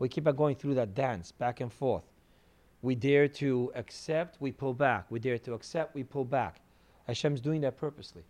We 0.00 0.08
keep 0.08 0.26
on 0.26 0.34
going 0.34 0.56
through 0.56 0.74
that 0.74 0.94
dance 0.94 1.30
back 1.30 1.60
and 1.60 1.72
forth. 1.72 2.02
We 2.82 2.96
dare 2.96 3.28
to 3.28 3.70
accept, 3.76 4.40
we 4.40 4.50
pull 4.50 4.74
back. 4.74 5.06
We 5.08 5.20
dare 5.20 5.38
to 5.38 5.54
accept, 5.54 5.94
we 5.94 6.02
pull 6.02 6.24
back. 6.24 6.60
Hashem's 7.06 7.40
doing 7.40 7.60
that 7.60 7.76
purposely. 7.76 8.24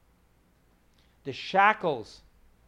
The 1.25 1.33
shackles 1.33 2.21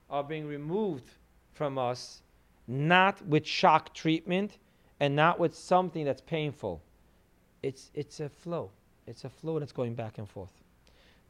are 0.09 0.25
being 0.25 0.47
removed 0.47 1.04
from 1.52 1.76
us, 1.76 2.23
not 2.66 3.21
with 3.26 3.47
shock 3.47 3.92
treatment 3.92 4.57
and 5.00 5.14
not 5.14 5.38
with 5.38 5.54
something 5.54 6.07
that's 6.07 6.23
painful. 6.23 6.81
It's, 7.62 7.90
it's 7.92 8.21
a 8.21 8.31
flow. 8.31 8.71
It's 9.07 9.25
a 9.25 9.31
flow 9.31 9.59
that's 9.59 9.73
going 9.73 9.95
back 9.95 10.16
and 10.16 10.28
forth. 10.28 10.52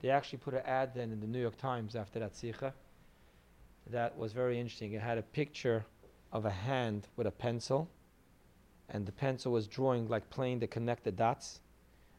They 0.01 0.11
actually 0.11 0.39
put 0.39 0.55
an 0.55 0.62
ad 0.67 0.95
then 0.95 1.11
in 1.11 1.21
the 1.21 1.27
New 1.27 1.41
York 1.41 1.57
Times 1.57 1.97
after 1.97 2.21
that 2.21 2.37
sikha. 2.37 2.75
That 3.91 4.17
was 4.17 4.33
very 4.33 4.59
interesting. 4.59 4.93
It 4.93 5.03
had 5.03 5.19
a 5.19 5.23
picture 5.23 5.85
of 6.33 6.47
a 6.47 6.51
hand 6.51 7.09
with 7.17 7.27
a 7.27 7.31
pencil, 7.31 7.89
and 8.89 9.05
the 9.05 9.12
pencil 9.12 9.53
was 9.53 9.67
drawing 9.67 10.09
like 10.09 10.31
playing 10.31 10.61
the 10.61 10.67
connected 10.67 11.17
dots. 11.17 11.61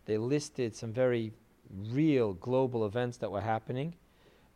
They 0.06 0.18
listed 0.18 0.76
some 0.76 0.94
very 0.94 1.34
real 1.90 2.34
global 2.34 2.86
events 2.86 3.18
that 3.18 3.32
were 3.32 3.42
happening, 3.42 3.96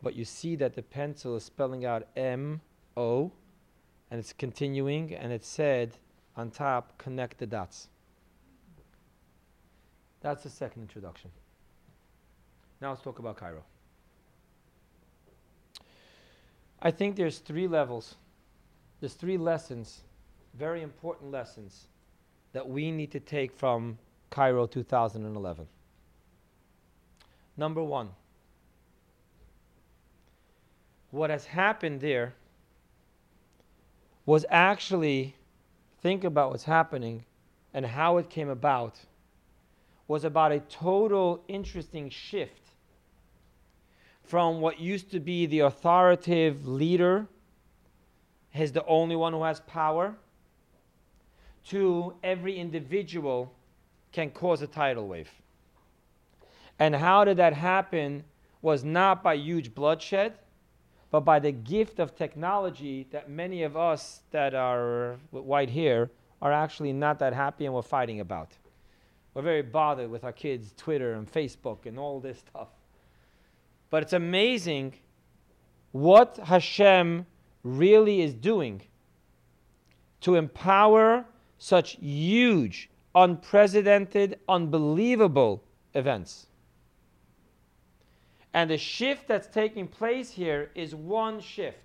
but 0.02 0.14
you 0.14 0.24
see 0.24 0.54
that 0.56 0.74
the 0.74 0.82
pencil 0.82 1.34
is 1.36 1.44
spelling 1.44 1.84
out 1.84 2.06
M 2.16 2.60
O, 2.96 3.32
and 4.10 4.20
it's 4.20 4.32
continuing, 4.32 5.14
and 5.14 5.32
it 5.32 5.44
said 5.44 5.98
on 6.36 6.50
top, 6.50 6.96
connect 6.98 7.38
the 7.38 7.46
dots. 7.46 7.88
That's 10.20 10.44
the 10.44 10.50
second 10.50 10.82
introduction. 10.82 11.30
Now 12.80 12.90
let's 12.90 13.02
talk 13.02 13.18
about 13.18 13.36
Cairo. 13.36 13.64
I 16.80 16.90
think 16.90 17.16
there's 17.16 17.38
three 17.38 17.66
levels, 17.66 18.14
there's 19.00 19.14
three 19.14 19.36
lessons, 19.36 20.02
very 20.54 20.82
important 20.82 21.30
lessons, 21.32 21.88
that 22.52 22.68
we 22.68 22.90
need 22.90 23.10
to 23.12 23.20
take 23.20 23.52
from 23.52 23.98
Cairo 24.30 24.66
2011. 24.66 25.66
Number 27.56 27.82
one, 27.82 28.10
what 31.10 31.30
has 31.30 31.46
happened 31.46 32.00
there 32.00 32.34
was 34.24 34.44
actually, 34.50 35.34
think 36.00 36.22
about 36.22 36.50
what's 36.50 36.64
happening 36.64 37.24
and 37.74 37.84
how 37.84 38.18
it 38.18 38.30
came 38.30 38.48
about, 38.48 38.98
was 40.06 40.24
about 40.24 40.52
a 40.52 40.60
total 40.60 41.42
interesting 41.48 42.08
shift 42.08 42.67
from 44.28 44.60
what 44.60 44.78
used 44.78 45.10
to 45.10 45.20
be 45.20 45.46
the 45.46 45.60
authoritative 45.60 46.68
leader, 46.68 47.26
is 48.54 48.72
the 48.72 48.84
only 48.84 49.16
one 49.16 49.32
who 49.32 49.42
has 49.42 49.60
power, 49.60 50.14
to 51.66 52.12
every 52.22 52.58
individual 52.58 53.50
can 54.12 54.30
cause 54.30 54.60
a 54.60 54.66
tidal 54.66 55.08
wave. 55.08 55.30
And 56.78 56.94
how 56.94 57.24
did 57.24 57.38
that 57.38 57.54
happen 57.54 58.24
was 58.60 58.84
not 58.84 59.22
by 59.22 59.34
huge 59.34 59.74
bloodshed, 59.74 60.34
but 61.10 61.20
by 61.20 61.38
the 61.38 61.52
gift 61.52 61.98
of 61.98 62.14
technology 62.14 63.06
that 63.10 63.30
many 63.30 63.62
of 63.62 63.78
us 63.78 64.20
that 64.30 64.54
are 64.54 65.16
white 65.30 65.70
hair 65.70 66.10
are 66.42 66.52
actually 66.52 66.92
not 66.92 67.18
that 67.18 67.32
happy 67.32 67.64
and 67.64 67.74
we're 67.74 67.82
fighting 67.82 68.20
about. 68.20 68.50
We're 69.32 69.42
very 69.42 69.62
bothered 69.62 70.10
with 70.10 70.24
our 70.24 70.32
kids' 70.32 70.74
Twitter 70.76 71.14
and 71.14 71.30
Facebook 71.30 71.86
and 71.86 71.98
all 71.98 72.20
this 72.20 72.38
stuff. 72.38 72.68
But 73.90 74.02
it's 74.02 74.12
amazing 74.12 74.94
what 75.92 76.38
Hashem 76.44 77.26
really 77.62 78.20
is 78.20 78.34
doing 78.34 78.82
to 80.20 80.34
empower 80.34 81.24
such 81.58 81.92
huge, 82.00 82.90
unprecedented, 83.14 84.38
unbelievable 84.48 85.64
events. 85.94 86.46
And 88.54 88.70
the 88.70 88.78
shift 88.78 89.28
that's 89.28 89.46
taking 89.48 89.86
place 89.86 90.30
here 90.30 90.70
is 90.74 90.94
one 90.94 91.40
shift. 91.40 91.78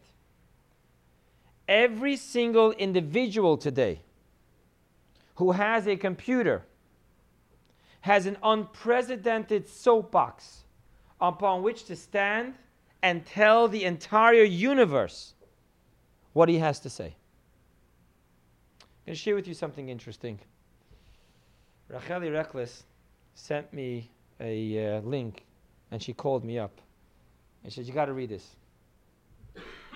Every 1.68 2.18
single 2.18 2.72
individual 2.72 3.58
today 3.58 4.02
who 5.36 5.52
has 5.52 5.88
a 5.88 5.96
computer 5.96 6.66
has 8.02 8.26
an 8.26 8.38
unprecedented 8.44 9.68
soapbox 9.68 10.63
upon 11.24 11.64
which 11.64 11.86
to 11.86 11.96
stand 11.96 12.54
and 13.02 13.26
tell 13.26 13.68
the 13.68 13.86
entire 13.86 14.44
universe 14.44 15.34
what 16.34 16.50
he 16.50 16.60
has 16.60 16.80
to 16.82 16.90
say. 16.90 17.16
I'm 18.82 19.08
going 19.08 19.16
to 19.16 19.22
share 19.22 19.36
with 19.36 19.48
you 19.48 19.54
something 19.54 19.90
interesting. 19.90 20.40
Racheli 21.92 22.32
Reckless 22.32 22.84
sent 23.36 23.72
me 23.74 24.12
a 24.40 24.98
uh, 24.98 25.02
link 25.02 25.46
and 25.92 26.02
she 26.02 26.14
called 26.14 26.44
me 26.44 26.60
up 26.60 26.82
and 27.64 27.72
said, 27.72 27.86
You 27.86 27.94
got 27.94 28.06
to 28.06 28.14
read 28.14 28.30
this. 28.30 28.56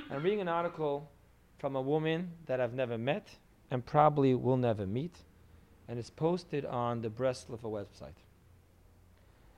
I'm 0.09 0.23
reading 0.23 0.41
an 0.41 0.47
article 0.47 1.11
from 1.59 1.75
a 1.75 1.81
woman 1.81 2.31
that 2.45 2.61
I've 2.61 2.73
never 2.73 2.97
met 2.97 3.27
and 3.71 3.85
probably 3.85 4.33
will 4.33 4.55
never 4.55 4.85
meet, 4.85 5.17
and 5.89 5.99
it's 5.99 6.09
posted 6.09 6.63
on 6.65 7.01
the 7.01 7.09
Breslov 7.09 7.59
website. 7.61 8.15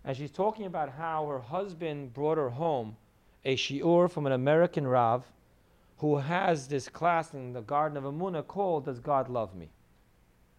And 0.06 0.16
she's 0.16 0.32
talking 0.32 0.66
about 0.66 0.90
how 0.90 1.28
her 1.28 1.40
husband 1.40 2.14
brought 2.14 2.38
her 2.38 2.50
home 2.50 2.96
a 3.46 3.56
shiur 3.56 4.10
from 4.10 4.26
an 4.26 4.32
American 4.32 4.88
Rav 4.88 5.26
who 5.98 6.18
has 6.18 6.68
this 6.68 6.88
class 6.88 7.34
in 7.34 7.54
the 7.54 7.62
Garden 7.62 7.98
of 7.98 8.04
Emunah 8.06 8.48
called 8.48 8.86
Does 8.86 9.00
God 9.00 9.30
Love 9.30 9.56
Me? 9.56 9.70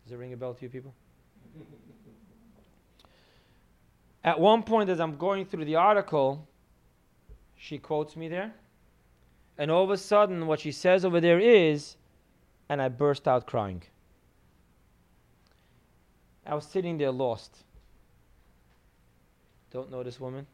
Does 0.05 0.13
it 0.13 0.17
ring 0.17 0.33
a 0.33 0.37
bell 0.37 0.55
to 0.55 0.63
you 0.63 0.69
people? 0.69 0.95
At 4.25 4.39
one 4.39 4.63
point, 4.63 4.91
as 4.91 5.01
I'm 5.01 5.17
going 5.17 5.47
through 5.47 5.65
the 5.65 5.77
article, 5.77 6.47
she 7.57 7.79
quotes 7.79 8.17
me 8.17 8.29
there. 8.29 8.53
And 9.57 9.71
all 9.71 9.85
of 9.85 9.91
a 9.91 9.97
sudden, 9.97 10.47
what 10.47 10.61
she 10.61 10.73
says 10.73 11.05
over 11.05 11.21
there 11.21 11.39
is, 11.39 11.97
and 12.69 12.81
I 12.81 12.89
burst 12.89 13.27
out 13.27 13.47
crying. 13.47 13.83
I 16.47 16.55
was 16.55 16.65
sitting 16.65 16.99
there 16.99 17.11
lost. 17.11 17.65
Don't 19.73 19.91
know 19.91 20.03
this 20.03 20.19
woman. 20.19 20.47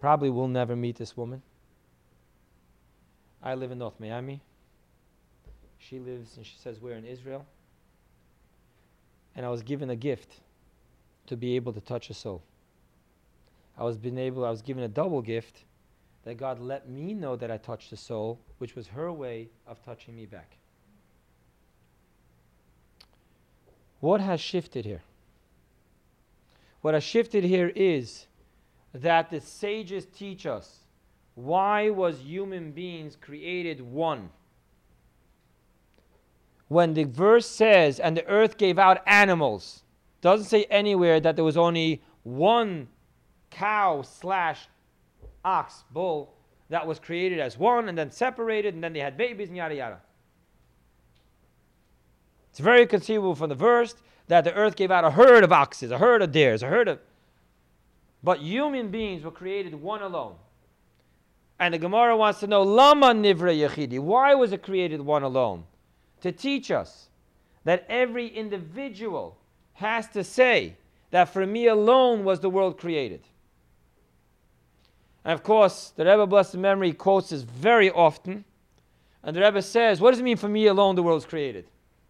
Probably 0.00 0.30
will 0.30 0.48
never 0.48 0.76
meet 0.76 0.96
this 0.96 1.16
woman. 1.16 1.42
I 3.42 3.54
live 3.54 3.70
in 3.70 3.78
North 3.78 3.98
Miami. 3.98 4.40
She 5.78 5.98
lives, 5.98 6.36
and 6.36 6.44
she 6.44 6.56
says, 6.58 6.80
we're 6.80 6.94
in 6.94 7.06
Israel. 7.06 7.46
And 9.34 9.46
I 9.46 9.48
was 9.48 9.62
given 9.62 9.90
a 9.90 9.96
gift 9.96 10.40
to 11.26 11.36
be 11.36 11.56
able 11.56 11.72
to 11.72 11.80
touch 11.80 12.10
a 12.10 12.14
soul. 12.14 12.42
I 13.78 13.84
was 13.84 13.96
been 13.96 14.18
able, 14.18 14.44
I 14.44 14.50
was 14.50 14.60
given 14.60 14.82
a 14.82 14.88
double 14.88 15.22
gift 15.22 15.64
that 16.24 16.36
God 16.36 16.60
let 16.60 16.88
me 16.88 17.14
know 17.14 17.36
that 17.36 17.50
I 17.50 17.56
touched 17.56 17.92
a 17.92 17.96
soul, 17.96 18.38
which 18.58 18.76
was 18.76 18.88
her 18.88 19.10
way 19.10 19.48
of 19.66 19.82
touching 19.82 20.14
me 20.14 20.26
back. 20.26 20.58
What 24.00 24.20
has 24.20 24.40
shifted 24.40 24.84
here? 24.84 25.02
What 26.80 26.94
has 26.94 27.04
shifted 27.04 27.44
here 27.44 27.72
is 27.74 28.26
that 28.94 29.30
the 29.30 29.40
sages 29.40 30.06
teach 30.06 30.46
us 30.46 30.80
why 31.34 31.90
was 31.90 32.20
human 32.20 32.72
beings 32.72 33.16
created 33.16 33.80
one? 33.80 34.30
When 36.68 36.94
the 36.94 37.04
verse 37.04 37.46
says, 37.46 37.98
and 37.98 38.16
the 38.16 38.26
earth 38.26 38.58
gave 38.58 38.78
out 38.78 39.02
animals, 39.06 39.82
doesn't 40.20 40.46
say 40.46 40.64
anywhere 40.64 41.18
that 41.20 41.36
there 41.36 41.44
was 41.44 41.56
only 41.56 42.02
one 42.22 42.88
cow 43.50 44.02
slash 44.02 44.68
ox, 45.44 45.84
bull, 45.90 46.34
that 46.68 46.86
was 46.86 47.00
created 47.00 47.40
as 47.40 47.58
one 47.58 47.88
and 47.88 47.98
then 47.98 48.10
separated 48.10 48.74
and 48.74 48.84
then 48.84 48.92
they 48.92 49.00
had 49.00 49.16
babies 49.16 49.48
and 49.48 49.56
yada 49.56 49.74
yada. 49.74 50.00
It's 52.50 52.60
very 52.60 52.86
conceivable 52.86 53.34
from 53.34 53.48
the 53.48 53.54
verse 53.54 53.94
that 54.30 54.44
the 54.44 54.54
earth 54.54 54.76
gave 54.76 54.92
out 54.92 55.04
a 55.04 55.10
herd 55.10 55.42
of 55.42 55.50
oxes, 55.50 55.90
a 55.90 55.98
herd 55.98 56.22
of 56.22 56.30
deers, 56.30 56.62
a 56.62 56.68
herd 56.68 56.86
of. 56.86 57.00
But 58.22 58.38
human 58.38 58.88
beings 58.88 59.24
were 59.24 59.32
created 59.32 59.74
one 59.74 60.02
alone. 60.02 60.36
And 61.58 61.74
the 61.74 61.78
Gemara 61.78 62.16
wants 62.16 62.38
to 62.40 62.46
know, 62.46 62.62
Lama 62.62 63.08
Nivra 63.08 63.52
Yechidi. 63.52 63.98
Why 63.98 64.36
was 64.36 64.52
it 64.52 64.62
created 64.62 65.00
one 65.00 65.24
alone? 65.24 65.64
To 66.20 66.30
teach 66.30 66.70
us 66.70 67.08
that 67.64 67.84
every 67.88 68.28
individual 68.28 69.36
has 69.72 70.06
to 70.10 70.22
say 70.22 70.76
that 71.10 71.24
for 71.24 71.44
me 71.44 71.66
alone 71.66 72.22
was 72.22 72.38
the 72.38 72.50
world 72.50 72.78
created. 72.78 73.22
And 75.24 75.32
of 75.32 75.42
course, 75.42 75.92
the 75.96 76.04
Rebbe, 76.04 76.26
blessed 76.28 76.56
memory, 76.56 76.92
quotes 76.92 77.30
this 77.30 77.42
very 77.42 77.90
often. 77.90 78.44
And 79.24 79.34
the 79.34 79.40
Rebbe 79.40 79.60
says, 79.60 80.00
What 80.00 80.12
does 80.12 80.20
it 80.20 80.22
mean 80.22 80.36
for 80.36 80.48
me 80.48 80.68
alone 80.68 80.94
the 80.94 81.02
world's 81.02 81.26
created? 81.26 81.66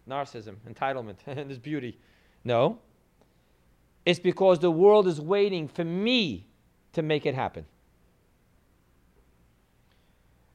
Narcissism, 0.07 0.57
entitlement, 0.69 1.17
and 1.25 1.49
this 1.49 1.57
beauty. 1.57 1.97
No. 2.43 2.79
It's 4.05 4.19
because 4.19 4.59
the 4.59 4.71
world 4.71 5.07
is 5.07 5.21
waiting 5.21 5.67
for 5.67 5.83
me 5.83 6.47
to 6.93 7.01
make 7.01 7.25
it 7.25 7.35
happen. 7.35 7.65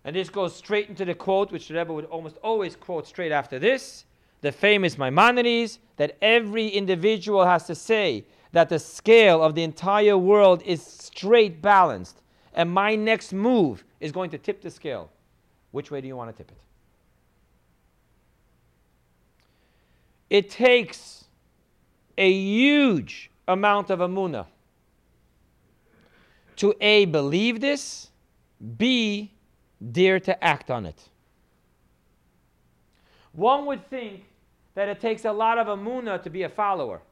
And 0.05 0.14
this 0.14 0.29
goes 0.29 0.55
straight 0.55 0.88
into 0.88 1.05
the 1.05 1.14
quote, 1.14 1.51
which 1.51 1.68
the 1.68 1.75
Rebbe 1.75 1.92
would 1.92 2.05
almost 2.07 2.37
always 2.42 2.77
quote 2.77 3.07
straight 3.07 3.33
after 3.33 3.59
this 3.59 4.05
the 4.42 4.53
famous 4.53 4.99
Maimonides, 4.99 5.79
that 5.96 6.16
every 6.22 6.68
individual 6.68 7.44
has 7.44 7.66
to 7.66 7.75
say 7.75 8.25
that 8.53 8.68
the 8.68 8.79
scale 8.79 9.42
of 9.42 9.55
the 9.55 9.62
entire 9.62 10.16
world 10.16 10.62
is 10.64 10.83
straight 10.83 11.61
balanced. 11.61 12.22
and 12.55 12.70
my 12.70 12.94
next 12.94 13.35
move 13.35 13.85
is 14.01 14.12
going 14.12 14.31
to 14.31 14.38
tip 14.38 14.62
the 14.62 14.70
scale. 14.70 15.11
Which 15.72 15.90
way 15.90 16.01
do 16.01 16.07
you 16.07 16.16
want 16.16 16.35
to 16.35 16.42
tip 16.42 16.51
it? 16.51 16.59
It 20.31 20.49
takes 20.49 21.25
a 22.18 22.31
huge 22.31 23.31
amount 23.48 23.90
of 23.90 24.00
amuna 24.00 24.46
to 26.57 26.74
A, 26.81 27.05
believe 27.05 27.61
this, 27.61 28.11
B, 28.79 29.33
dare 29.92 30.18
to 30.20 30.42
act 30.42 30.70
on 30.70 30.87
it. 30.87 31.09
One 33.33 33.66
would 33.66 33.88
think 33.90 34.24
that 34.74 34.88
it 34.88 35.00
takes 35.00 35.26
a 35.26 35.33
lot 35.33 35.59
of 35.59 35.66
amuna 35.66 36.22
to 36.22 36.31
be 36.31 36.44
a 36.44 36.48
follower. 36.48 37.02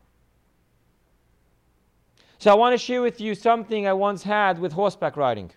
So 2.39 2.51
I 2.51 2.55
want 2.55 2.73
to 2.73 2.79
share 2.79 3.03
with 3.03 3.21
you 3.21 3.35
something 3.35 3.87
I 3.87 3.93
once 3.93 4.23
had 4.23 4.59
with 4.59 4.73
horseback 4.73 5.17
riding. 5.17 5.51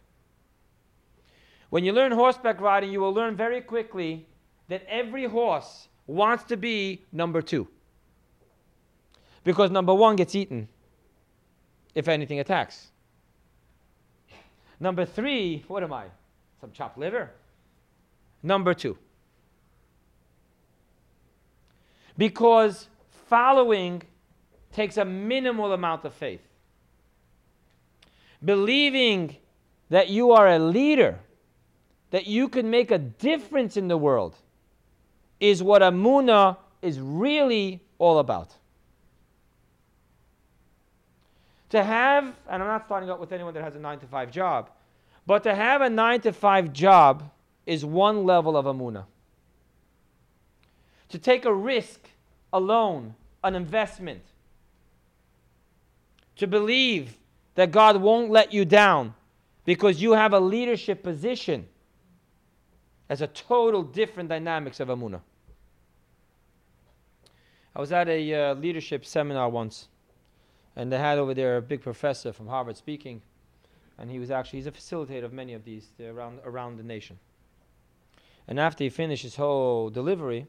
When 1.70 1.84
you 1.84 1.92
learn 1.92 2.12
horseback 2.12 2.62
riding, 2.62 2.92
you 2.92 3.02
will 3.02 3.14
learn 3.14 3.36
very 3.36 3.62
quickly 3.62 4.26
that 4.70 4.86
every 4.88 5.26
horse 5.26 5.90
wants 6.06 6.44
to 6.46 6.58
be 6.58 7.04
number 7.12 7.42
two. 7.42 7.68
Because 9.48 9.72
number 9.72 9.94
one 9.94 10.18
gets 10.18 10.36
eaten 10.36 10.68
if 11.96 12.10
anything 12.10 12.42
attacks. 12.42 12.88
Number 14.78 15.06
three, 15.06 15.64
what 15.70 15.84
am 15.84 15.94
I? 15.94 16.08
Some 16.60 16.74
chopped 16.74 16.98
liver. 16.98 17.32
Number 18.44 18.74
two. 18.74 18.98
Because 22.18 22.90
following 23.30 24.04
takes 24.74 24.98
a 24.98 25.06
minimal 25.06 25.72
amount 25.72 26.04
of 26.04 26.14
faith. 26.14 26.42
Believing 28.44 29.38
that 29.90 30.10
you 30.10 30.32
are 30.32 30.50
a 30.50 30.60
leader, 30.60 31.20
that 32.12 32.28
you 32.28 32.50
can 32.50 32.70
make 32.70 32.92
a 32.92 32.98
difference 32.98 33.78
in 33.78 33.88
the 33.88 33.98
world, 33.98 34.36
is 35.40 35.64
what 35.64 35.82
Amuna 35.82 36.58
is 36.82 37.00
really 37.00 37.82
all 37.98 38.20
about. 38.20 38.52
To 41.70 41.84
have, 41.84 42.26
and 42.50 42.64
I'm 42.64 42.68
not 42.70 42.86
starting 42.86 43.10
out 43.10 43.20
with 43.20 43.32
anyone 43.32 43.54
that 43.54 43.64
has 43.64 43.76
a 43.76 43.80
nine 43.80 44.00
to 44.00 44.08
five 44.08 44.32
job, 44.32 44.70
but 45.26 45.44
to 45.44 45.54
have 45.54 45.82
a 45.82 45.90
nine 45.90 46.22
to 46.22 46.32
five 46.32 46.72
job 46.72 47.30
is 47.66 47.84
one 47.84 48.24
level 48.24 48.56
of 48.56 48.66
Amuna. 48.66 49.06
To 51.10 51.20
take 51.20 51.46
a 51.46 51.54
risk, 51.54 52.00
a 52.54 52.60
loan, 52.60 53.16
an 53.44 53.56
investment, 53.56 54.24
to 56.38 56.48
believe 56.48 57.18
that 57.56 57.72
God 57.72 57.98
won't 57.98 58.32
let 58.32 58.54
you 58.54 58.64
down 58.64 59.14
because 59.66 60.02
you 60.02 60.14
have 60.14 60.34
a 60.34 60.40
leadership 60.40 61.04
position 61.04 61.68
as 63.10 63.22
a 63.22 63.28
total 63.28 63.84
different 63.84 64.30
dynamics 64.30 64.80
of 64.80 64.88
Amuna. 64.88 65.22
I 67.76 67.80
was 67.80 67.92
at 67.92 68.08
a 68.08 68.34
uh, 68.34 68.54
leadership 68.56 69.06
seminar 69.06 69.50
once 69.50 69.88
and 70.78 70.92
they 70.92 71.00
had 71.00 71.18
over 71.18 71.34
there 71.34 71.58
a 71.58 71.62
big 71.62 71.82
professor 71.82 72.32
from 72.32 72.48
Harvard 72.48 72.78
speaking, 72.78 73.24
and 73.98 74.12
he 74.12 74.20
was 74.20 74.30
actually 74.30 74.60
he's 74.60 74.68
a 74.68 74.72
facilitator 74.72 75.24
of 75.24 75.34
many 75.34 75.54
of 75.54 75.66
these 75.66 75.88
uh, 76.00 76.06
around 76.06 76.40
around 76.46 76.78
the 76.78 76.84
nation. 76.84 77.18
And 78.48 78.60
after 78.60 78.84
he 78.84 78.90
finished 78.92 79.24
his 79.24 79.36
whole 79.36 79.90
delivery, 79.90 80.46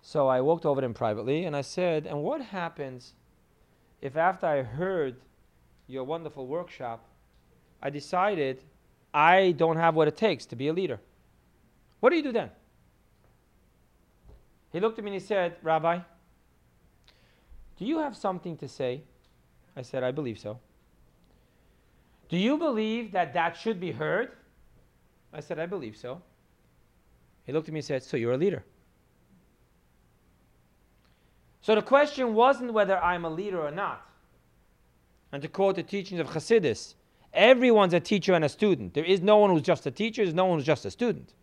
so 0.00 0.26
I 0.26 0.40
walked 0.40 0.64
over 0.64 0.80
to 0.80 0.84
him 0.86 0.94
privately 0.94 1.44
and 1.44 1.54
I 1.54 1.60
said, 1.60 2.06
"And 2.06 2.22
what 2.22 2.40
happens 2.40 3.12
if 4.00 4.16
after 4.16 4.46
I 4.46 4.62
heard 4.62 5.16
your 5.86 6.04
wonderful 6.04 6.46
workshop, 6.46 7.04
I 7.82 7.90
decided 7.90 8.64
I 9.12 9.52
don't 9.52 9.76
have 9.76 9.94
what 9.94 10.08
it 10.08 10.16
takes 10.16 10.46
to 10.46 10.56
be 10.56 10.68
a 10.68 10.72
leader? 10.72 10.98
What 12.00 12.08
do 12.08 12.16
you 12.16 12.22
do 12.22 12.32
then?" 12.32 12.50
He 14.72 14.80
looked 14.80 14.98
at 14.98 15.04
me 15.04 15.10
and 15.10 15.20
he 15.20 15.26
said, 15.26 15.56
"Rabbi, 15.62 15.98
do 17.76 17.84
you 17.84 17.98
have 17.98 18.16
something 18.16 18.56
to 18.56 18.66
say?" 18.66 19.02
I 19.76 19.82
said, 19.82 20.02
I 20.02 20.10
believe 20.10 20.38
so. 20.38 20.58
Do 22.28 22.36
you 22.36 22.56
believe 22.56 23.12
that 23.12 23.34
that 23.34 23.56
should 23.56 23.80
be 23.80 23.92
heard? 23.92 24.32
I 25.32 25.40
said, 25.40 25.58
I 25.58 25.66
believe 25.66 25.96
so. 25.96 26.20
He 27.44 27.52
looked 27.52 27.68
at 27.68 27.74
me 27.74 27.80
and 27.80 27.84
said, 27.84 28.02
So 28.02 28.16
you're 28.16 28.32
a 28.32 28.36
leader. 28.36 28.64
So 31.60 31.74
the 31.74 31.82
question 31.82 32.34
wasn't 32.34 32.72
whether 32.72 32.98
I'm 32.98 33.24
a 33.24 33.30
leader 33.30 33.60
or 33.60 33.70
not. 33.70 34.06
And 35.30 35.40
to 35.42 35.48
quote 35.48 35.76
the 35.76 35.82
teachings 35.82 36.20
of 36.20 36.28
Hasidus, 36.28 36.94
everyone's 37.32 37.94
a 37.94 38.00
teacher 38.00 38.34
and 38.34 38.44
a 38.44 38.48
student. 38.48 38.94
There 38.94 39.04
is 39.04 39.20
no 39.20 39.38
one 39.38 39.50
who's 39.50 39.62
just 39.62 39.86
a 39.86 39.90
teacher, 39.90 40.24
there's 40.24 40.34
no 40.34 40.46
one 40.46 40.58
who's 40.58 40.66
just 40.66 40.84
a 40.84 40.90
student. 40.90 41.34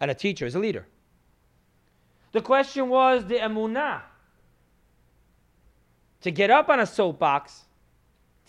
And 0.00 0.10
a 0.10 0.14
teacher 0.14 0.44
is 0.44 0.54
a 0.54 0.58
leader. 0.58 0.86
The 2.32 2.40
question 2.40 2.88
was 2.88 3.24
the 3.24 3.36
emunah. 3.36 4.02
To 6.22 6.30
get 6.30 6.50
up 6.50 6.68
on 6.68 6.80
a 6.80 6.86
soapbox 6.86 7.64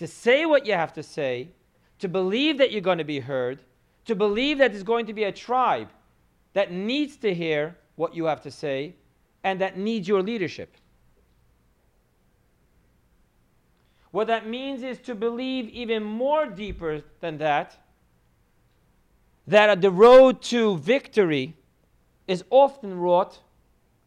to 0.02 0.08
say 0.08 0.48
what 0.48 0.66
you 0.66 0.74
have 0.74 0.92
to 0.92 1.04
say, 1.04 1.48
to 2.00 2.08
believe 2.08 2.58
that 2.58 2.72
you're 2.72 2.82
going 2.82 2.98
to 2.98 3.04
be 3.04 3.20
heard, 3.20 3.62
to 4.06 4.16
believe 4.16 4.58
that 4.58 4.72
there's 4.72 4.82
going 4.82 5.06
to 5.06 5.14
be 5.14 5.26
a 5.26 5.32
tribe 5.32 5.90
that 6.54 6.72
needs 6.72 7.18
to 7.18 7.32
hear 7.32 7.78
what 7.98 8.16
you 8.16 8.26
have 8.26 8.42
to 8.42 8.50
say 8.50 8.96
and 9.44 9.62
that 9.62 9.78
needs 9.78 10.08
your 10.08 10.24
leadership. 10.24 10.76
What 14.10 14.26
that 14.26 14.48
means 14.48 14.82
is 14.82 14.98
to 15.02 15.14
believe 15.14 15.70
even 15.70 16.02
more 16.02 16.48
deeper 16.48 17.04
than 17.20 17.38
that, 17.38 17.78
that 19.46 19.82
the 19.82 19.92
road 19.92 20.42
to 20.42 20.80
victory 20.80 21.56
is 22.28 22.44
often 22.50 22.98
wrought 22.98 23.38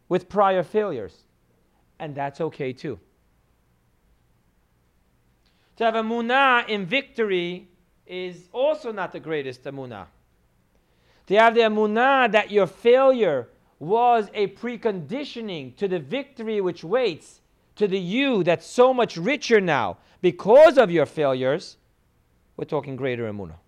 with 0.09 0.29
prior 0.29 0.65
failures. 0.65 1.23
And 2.01 2.17
that's 2.17 2.41
okay 2.41 2.73
too. 2.73 2.99
To 5.77 5.85
have 5.85 5.97
a 5.97 6.03
munah 6.03 6.69
in 6.69 6.87
victory 6.87 7.69
is 8.07 8.49
also 8.53 8.93
not 8.93 9.13
the 9.13 9.21
greatest 9.21 9.65
amunah. 9.65 10.07
To 11.27 11.37
have 11.37 11.55
the 11.55 11.63
amunah 11.63 12.31
that 12.33 12.51
your 12.51 12.67
failure 12.67 13.49
was 13.79 14.29
a 14.35 14.49
preconditioning 14.49 15.77
to 15.77 15.89
the 15.89 15.99
victory 15.99 16.61
which 16.61 16.85
waits, 16.85 17.41
to 17.77 17.89
the 17.89 17.99
you 17.99 18.45
that's 18.45 18.67
so 18.67 18.95
much 18.95 19.17
richer 19.17 19.61
now 19.61 19.99
because 20.21 20.79
of 20.79 20.91
your 20.91 21.07
failures, 21.07 21.77
we're 22.57 22.65
talking 22.65 22.95
greater 22.95 23.31
amunah. 23.31 23.59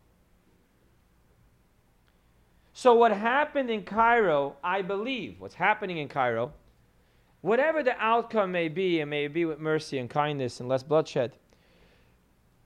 So, 2.72 2.94
what 2.94 3.10
happened 3.10 3.70
in 3.70 3.82
Cairo, 3.84 4.56
I 4.62 4.82
believe, 4.82 5.40
what's 5.40 5.54
happening 5.54 5.96
in 5.96 6.08
Cairo, 6.08 6.52
whatever 7.40 7.82
the 7.82 7.98
outcome 7.98 8.52
may 8.52 8.68
be, 8.68 9.00
it 9.00 9.06
may 9.06 9.28
be 9.28 9.46
with 9.46 9.58
mercy 9.58 9.98
and 9.98 10.10
kindness 10.10 10.60
and 10.60 10.68
less 10.68 10.82
bloodshed, 10.82 11.32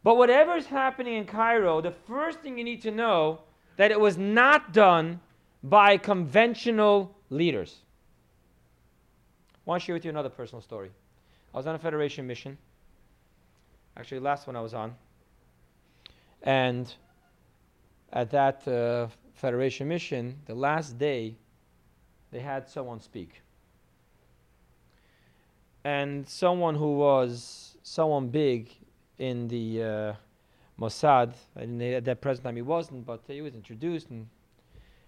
but 0.02 0.16
whatever 0.16 0.56
is 0.56 0.66
happening 0.66 1.14
in 1.14 1.26
Cairo, 1.26 1.80
the 1.80 1.90
first 1.90 2.40
thing 2.40 2.56
you 2.56 2.64
need 2.64 2.82
to 2.82 2.90
know 2.90 3.40
that 3.76 3.90
it 3.90 4.00
was 4.00 4.16
not 4.16 4.72
done 4.72 5.20
by 5.62 5.96
conventional 5.96 7.14
leaders. 7.28 7.76
I 9.54 9.58
want 9.70 9.82
to 9.82 9.86
share 9.86 9.94
with 9.94 10.04
you 10.04 10.10
another 10.10 10.30
personal 10.30 10.62
story. 10.62 10.90
I 11.52 11.56
was 11.56 11.66
on 11.66 11.74
a 11.74 11.78
Federation 11.78 12.26
mission. 12.26 12.56
Actually, 13.96 14.20
last 14.20 14.46
one 14.46 14.56
I 14.56 14.60
was 14.60 14.72
on. 14.72 14.94
And 16.42 16.92
at 18.12 18.30
that 18.30 18.66
uh, 18.66 19.08
Federation 19.34 19.88
mission, 19.88 20.38
the 20.46 20.54
last 20.54 20.98
day, 20.98 21.36
they 22.30 22.40
had 22.40 22.68
someone 22.68 23.00
speak. 23.00 23.42
And 25.84 26.28
someone 26.28 26.74
who 26.74 26.96
was 26.96 27.76
someone 27.82 28.28
big 28.28 28.70
in 29.20 29.46
the 29.48 29.82
uh, 29.82 30.12
Mossad. 30.80 31.34
And 31.54 31.80
at 31.80 32.04
that 32.06 32.20
present 32.20 32.44
time 32.44 32.56
he 32.56 32.62
wasn't, 32.62 33.06
but 33.06 33.20
he 33.28 33.42
was 33.42 33.54
introduced 33.54 34.10
and, 34.10 34.26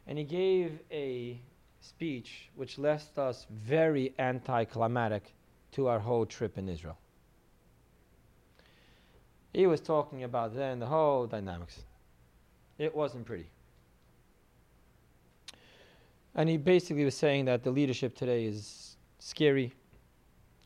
and 0.07 0.19
he 0.19 0.25
gave 0.25 0.79
a 0.93 1.41
speech 1.81 2.51
which 2.55 2.79
left 2.79 3.19
us 3.19 3.47
very 3.51 4.15
anticlimactic 4.19 5.35
to 5.73 5.89
our 5.89 5.99
whole 5.99 6.27
trip 6.27 6.59
in 6.59 6.69
Israel. 6.69 6.99
He 9.53 9.67
was 9.67 9.81
talking 9.81 10.25
about 10.25 10.55
then 10.55 10.79
the 10.79 10.87
whole 10.87 11.27
dynamics. 11.27 11.81
It 12.79 12.95
wasn't 12.95 13.27
pretty. 13.27 13.51
And 16.35 16.49
he 16.49 16.57
basically 16.57 17.05
was 17.05 17.17
saying 17.17 17.47
that 17.47 17.63
the 17.63 17.71
leadership 17.71 18.15
today 18.15 18.45
is 18.45 18.97
scary 19.19 19.73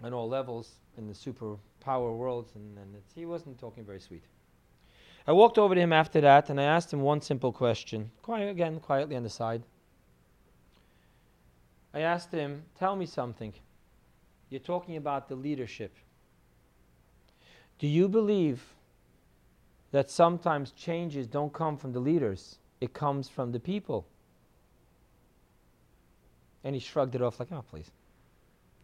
on 0.02 0.12
all 0.12 0.28
levels 0.28 0.70
in 0.96 1.08
the 1.08 1.14
super 1.14 1.56
power 1.86 2.12
worlds, 2.12 2.50
and, 2.56 2.76
and 2.78 2.96
he 3.14 3.24
wasn't 3.24 3.60
talking 3.60 3.84
very 3.84 4.00
sweet. 4.00 4.24
I 5.24 5.32
walked 5.32 5.56
over 5.56 5.72
to 5.72 5.80
him 5.80 5.92
after 5.92 6.20
that 6.20 6.50
and 6.50 6.60
I 6.60 6.64
asked 6.64 6.92
him 6.92 7.00
one 7.00 7.20
simple 7.20 7.52
question, 7.52 8.10
quiet 8.22 8.50
again, 8.50 8.80
quietly 8.80 9.14
on 9.14 9.22
the 9.22 9.30
side. 9.30 9.62
I 11.94 12.00
asked 12.00 12.32
him, 12.32 12.64
Tell 12.76 12.96
me 12.96 13.06
something. 13.06 13.52
You're 14.50 14.60
talking 14.60 14.96
about 14.96 15.28
the 15.28 15.36
leadership. 15.36 15.94
Do 17.78 17.86
you 17.86 18.08
believe 18.08 18.62
that 19.92 20.10
sometimes 20.10 20.72
changes 20.72 21.28
don't 21.28 21.52
come 21.52 21.76
from 21.76 21.92
the 21.92 22.00
leaders, 22.00 22.58
it 22.80 22.92
comes 22.92 23.28
from 23.28 23.52
the 23.52 23.60
people. 23.60 24.06
And 26.64 26.74
he 26.74 26.80
shrugged 26.80 27.14
it 27.14 27.22
off 27.22 27.38
like, 27.38 27.52
oh, 27.52 27.64
please. 27.70 27.90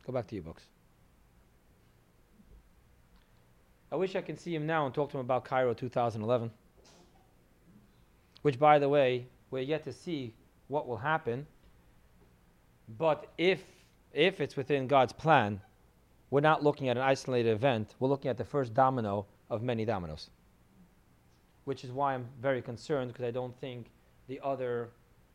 Go 0.07 0.13
back 0.13 0.29
to 0.29 0.35
your 0.37 0.45
books. 0.45 0.63
I 3.93 3.97
wish 3.97 4.17
I 4.17 4.23
could 4.23 4.41
see 4.41 4.55
him 4.55 4.67
now 4.67 4.87
and 4.87 4.95
talk 4.95 5.11
to 5.11 5.19
him 5.19 5.21
about 5.21 5.45
Cairo 5.45 5.75
2011. 5.75 6.51
Which, 8.41 8.59
by 8.59 8.79
the 8.79 8.89
way, 8.89 9.27
we're 9.51 9.61
yet 9.63 9.85
to 9.85 9.93
see 9.93 10.35
what 10.69 10.89
will 10.89 10.97
happen. 10.97 11.47
But 12.97 13.31
if, 13.37 13.63
if 14.15 14.41
it's 14.41 14.57
within 14.57 14.87
God's 14.87 15.13
plan, 15.13 15.61
we're 16.31 16.41
not 16.41 16.65
looking 16.65 16.89
at 16.89 16.97
an 16.97 17.03
isolated 17.03 17.51
event. 17.51 17.95
We're 18.01 18.09
looking 18.09 18.31
at 18.31 18.39
the 18.39 18.45
first 18.45 18.73
domino 18.73 19.27
of 19.51 19.63
many 19.63 19.85
dominoes. 19.85 20.31
Which 21.65 21.85
is 21.85 21.93
why 21.93 22.15
I'm 22.15 22.27
very 22.41 22.63
concerned 22.63 23.13
because 23.13 23.27
I 23.27 23.31
don't 23.31 23.55
think 23.61 23.91
the 24.27 24.41
other 24.43 24.89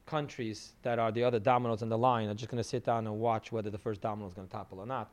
countries 0.07 0.73
that 0.81 0.97
are 0.97 1.11
the 1.11 1.23
other 1.23 1.39
dominoes 1.39 1.83
in 1.83 1.89
the 1.89 1.97
line 1.97 2.27
are 2.27 2.33
just 2.33 2.49
going 2.49 2.61
to 2.61 2.67
sit 2.67 2.83
down 2.83 3.05
and 3.05 3.19
watch 3.19 3.51
whether 3.51 3.69
the 3.69 3.77
first 3.77 4.01
domino 4.01 4.27
is 4.27 4.33
going 4.33 4.47
to 4.47 4.51
topple 4.51 4.79
or 4.79 4.87
not. 4.87 5.11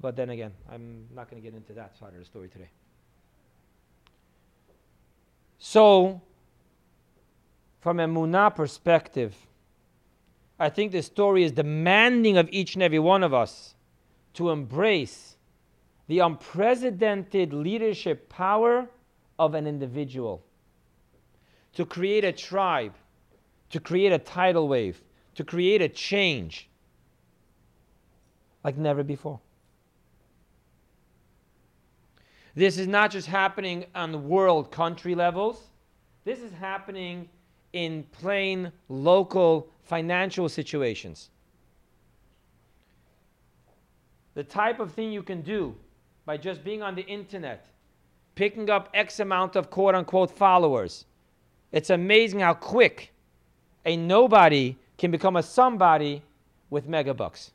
But 0.00 0.16
then 0.16 0.30
again, 0.30 0.52
I'm 0.70 1.06
not 1.14 1.30
going 1.30 1.42
to 1.42 1.48
get 1.48 1.56
into 1.56 1.72
that 1.74 1.96
side 1.96 2.12
of 2.12 2.18
the 2.18 2.24
story 2.24 2.48
today. 2.48 2.68
So, 5.58 6.20
from 7.80 8.00
a 8.00 8.06
Munah 8.06 8.54
perspective, 8.54 9.34
I 10.58 10.68
think 10.68 10.92
the 10.92 11.02
story 11.02 11.42
is 11.44 11.52
demanding 11.52 12.36
of 12.36 12.48
each 12.52 12.74
and 12.74 12.82
every 12.82 12.98
one 12.98 13.22
of 13.22 13.32
us 13.32 13.74
to 14.34 14.50
embrace 14.50 15.36
the 16.06 16.18
unprecedented 16.18 17.52
leadership 17.52 18.28
power 18.28 18.88
of 19.38 19.54
an 19.54 19.66
individual, 19.66 20.44
to 21.74 21.84
create 21.84 22.24
a 22.24 22.32
tribe, 22.32 22.94
to 23.70 23.80
create 23.80 24.12
a 24.12 24.18
tidal 24.18 24.68
wave, 24.68 25.02
to 25.34 25.44
create 25.44 25.82
a 25.82 25.88
change 25.88 26.68
like 28.62 28.76
never 28.76 29.02
before. 29.02 29.40
This 32.54 32.78
is 32.78 32.86
not 32.86 33.10
just 33.10 33.26
happening 33.26 33.86
on 33.94 34.12
the 34.12 34.18
world 34.18 34.70
country 34.70 35.14
levels. 35.14 35.70
This 36.24 36.40
is 36.40 36.52
happening 36.52 37.28
in 37.72 38.04
plain 38.12 38.70
local 38.88 39.68
financial 39.82 40.48
situations. 40.48 41.30
The 44.34 44.44
type 44.44 44.80
of 44.80 44.92
thing 44.92 45.12
you 45.12 45.22
can 45.22 45.42
do 45.42 45.74
by 46.24 46.36
just 46.36 46.64
being 46.64 46.82
on 46.82 46.94
the 46.94 47.02
internet, 47.02 47.66
picking 48.34 48.70
up 48.70 48.88
X 48.94 49.20
amount 49.20 49.56
of 49.56 49.70
quote 49.70 49.94
unquote 49.94 50.30
followers. 50.30 51.06
It's 51.72 51.90
amazing 51.90 52.40
how 52.40 52.54
quick 52.54 53.12
a 53.84 53.96
nobody 53.96 54.76
can 54.96 55.10
become 55.10 55.36
a 55.36 55.42
somebody 55.42 56.22
with 56.70 56.88
megabucks. 56.88 57.50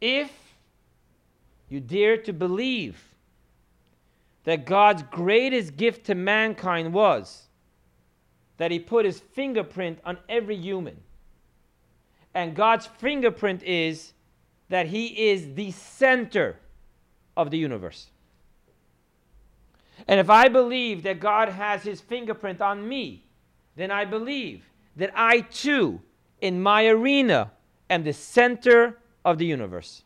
If 0.00 0.30
you 1.70 1.80
dare 1.80 2.18
to 2.18 2.32
believe 2.32 3.02
that 4.44 4.66
God's 4.66 5.02
greatest 5.10 5.76
gift 5.76 6.06
to 6.06 6.14
mankind 6.14 6.92
was 6.92 7.44
that 8.58 8.70
He 8.70 8.78
put 8.78 9.06
His 9.06 9.20
fingerprint 9.20 9.98
on 10.04 10.18
every 10.28 10.56
human. 10.56 10.96
And 12.34 12.54
God's 12.54 12.86
fingerprint 12.86 13.62
is 13.62 14.12
that 14.68 14.86
He 14.86 15.30
is 15.30 15.54
the 15.54 15.70
center 15.70 16.56
of 17.36 17.50
the 17.50 17.58
universe. 17.58 18.08
And 20.08 20.18
if 20.18 20.28
I 20.28 20.48
believe 20.48 21.04
that 21.04 21.20
God 21.20 21.48
has 21.48 21.82
His 21.82 22.00
fingerprint 22.00 22.60
on 22.60 22.86
me, 22.86 23.24
then 23.76 23.90
I 23.90 24.04
believe 24.04 24.64
that 24.96 25.12
I 25.14 25.40
too, 25.40 26.00
in 26.40 26.60
my 26.60 26.86
arena, 26.86 27.52
am 27.88 28.02
the 28.02 28.12
center 28.12 28.98
of 29.24 29.38
the 29.38 29.46
universe. 29.46 30.02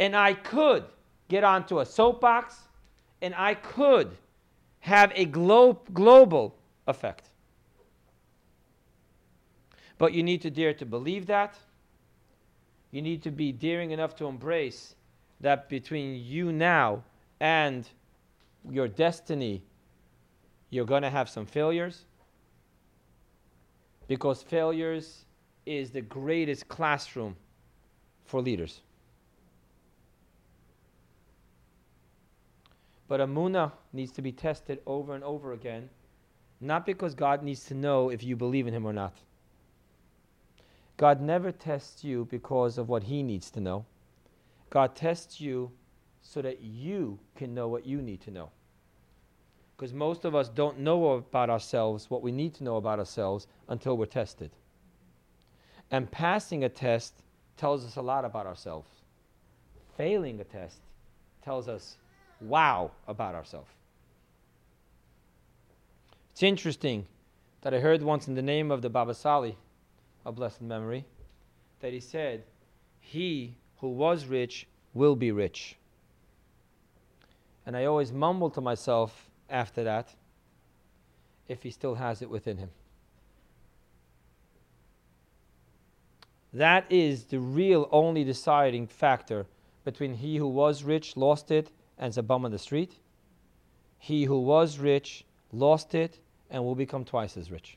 And 0.00 0.16
I 0.16 0.32
could 0.32 0.84
get 1.28 1.44
onto 1.44 1.78
a 1.78 1.86
soapbox 1.86 2.58
and 3.22 3.34
I 3.36 3.54
could 3.54 4.16
have 4.80 5.12
a 5.14 5.26
glo- 5.26 5.78
global 5.92 6.56
effect. 6.88 7.28
But 9.98 10.14
you 10.14 10.22
need 10.22 10.40
to 10.40 10.50
dare 10.50 10.72
to 10.74 10.86
believe 10.86 11.26
that. 11.26 11.54
You 12.90 13.02
need 13.02 13.22
to 13.22 13.30
be 13.30 13.52
daring 13.52 13.90
enough 13.90 14.16
to 14.16 14.26
embrace 14.26 14.94
that 15.40 15.68
between 15.68 16.24
you 16.24 16.50
now 16.50 17.04
and 17.38 17.86
your 18.68 18.88
destiny, 18.88 19.62
you're 20.70 20.86
going 20.86 21.02
to 21.02 21.10
have 21.10 21.28
some 21.28 21.44
failures. 21.44 22.04
Because 24.08 24.42
failures 24.42 25.26
is 25.66 25.90
the 25.90 26.00
greatest 26.00 26.68
classroom 26.68 27.36
for 28.24 28.40
leaders. 28.40 28.80
But 33.10 33.18
Amuna 33.18 33.72
needs 33.92 34.12
to 34.12 34.22
be 34.22 34.30
tested 34.30 34.78
over 34.86 35.16
and 35.16 35.24
over 35.24 35.52
again, 35.52 35.90
not 36.60 36.86
because 36.86 37.12
God 37.12 37.42
needs 37.42 37.64
to 37.64 37.74
know 37.74 38.08
if 38.08 38.22
you 38.22 38.36
believe 38.36 38.68
in 38.68 38.72
Him 38.72 38.86
or 38.86 38.92
not. 38.92 39.16
God 40.96 41.20
never 41.20 41.50
tests 41.50 42.04
you 42.04 42.28
because 42.30 42.78
of 42.78 42.88
what 42.88 43.02
He 43.02 43.24
needs 43.24 43.50
to 43.50 43.60
know. 43.60 43.84
God 44.70 44.94
tests 44.94 45.40
you 45.40 45.72
so 46.22 46.40
that 46.40 46.60
you 46.60 47.18
can 47.34 47.52
know 47.52 47.66
what 47.66 47.84
you 47.84 48.00
need 48.00 48.20
to 48.20 48.30
know. 48.30 48.50
Because 49.76 49.92
most 49.92 50.24
of 50.24 50.36
us 50.36 50.48
don't 50.48 50.78
know 50.78 51.14
about 51.14 51.50
ourselves 51.50 52.10
what 52.10 52.22
we 52.22 52.30
need 52.30 52.54
to 52.54 52.64
know 52.64 52.76
about 52.76 53.00
ourselves 53.00 53.48
until 53.66 53.96
we're 53.96 54.06
tested. 54.06 54.52
And 55.90 56.08
passing 56.12 56.62
a 56.62 56.68
test 56.68 57.24
tells 57.56 57.84
us 57.84 57.96
a 57.96 58.02
lot 58.02 58.24
about 58.24 58.46
ourselves. 58.46 58.88
Failing 59.96 60.38
a 60.38 60.44
test 60.44 60.78
tells 61.42 61.66
us 61.66 61.96
wow 62.40 62.90
about 63.06 63.34
ourselves. 63.34 63.70
It's 66.30 66.42
interesting 66.42 67.06
that 67.62 67.74
I 67.74 67.80
heard 67.80 68.02
once 68.02 68.28
in 68.28 68.34
the 68.34 68.42
name 68.42 68.70
of 68.70 68.82
the 68.82 68.88
Baba 68.88 69.14
Sali, 69.14 69.56
a 70.24 70.32
blessed 70.32 70.62
memory, 70.62 71.04
that 71.80 71.92
he 71.92 72.00
said, 72.00 72.44
He 73.00 73.56
who 73.78 73.88
was 73.88 74.26
rich 74.26 74.66
will 74.94 75.16
be 75.16 75.32
rich. 75.32 75.76
And 77.66 77.76
I 77.76 77.84
always 77.84 78.12
mumble 78.12 78.50
to 78.50 78.60
myself 78.60 79.28
after 79.48 79.84
that, 79.84 80.14
if 81.48 81.62
he 81.62 81.70
still 81.70 81.96
has 81.96 82.22
it 82.22 82.30
within 82.30 82.56
him. 82.56 82.70
That 86.52 86.84
is 86.90 87.24
the 87.24 87.38
real 87.38 87.88
only 87.92 88.24
deciding 88.24 88.86
factor 88.86 89.46
between 89.84 90.14
he 90.14 90.36
who 90.36 90.48
was 90.48 90.82
rich, 90.82 91.16
lost 91.16 91.50
it, 91.50 91.70
and 92.00 92.08
is 92.08 92.18
a 92.18 92.22
bum 92.22 92.44
on 92.44 92.50
the 92.50 92.58
street. 92.58 92.96
He 93.98 94.24
who 94.24 94.40
was 94.40 94.78
rich 94.78 95.24
lost 95.52 95.94
it 95.94 96.18
and 96.50 96.64
will 96.64 96.74
become 96.74 97.04
twice 97.04 97.36
as 97.36 97.50
rich. 97.52 97.76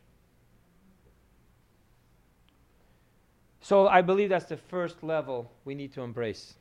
So 3.62 3.88
I 3.88 4.02
believe 4.02 4.30
that's 4.30 4.46
the 4.46 4.58
first 4.58 5.04
level 5.04 5.52
we 5.66 5.76
need 5.76 5.94
to 5.94 6.02
embrace. 6.02 6.56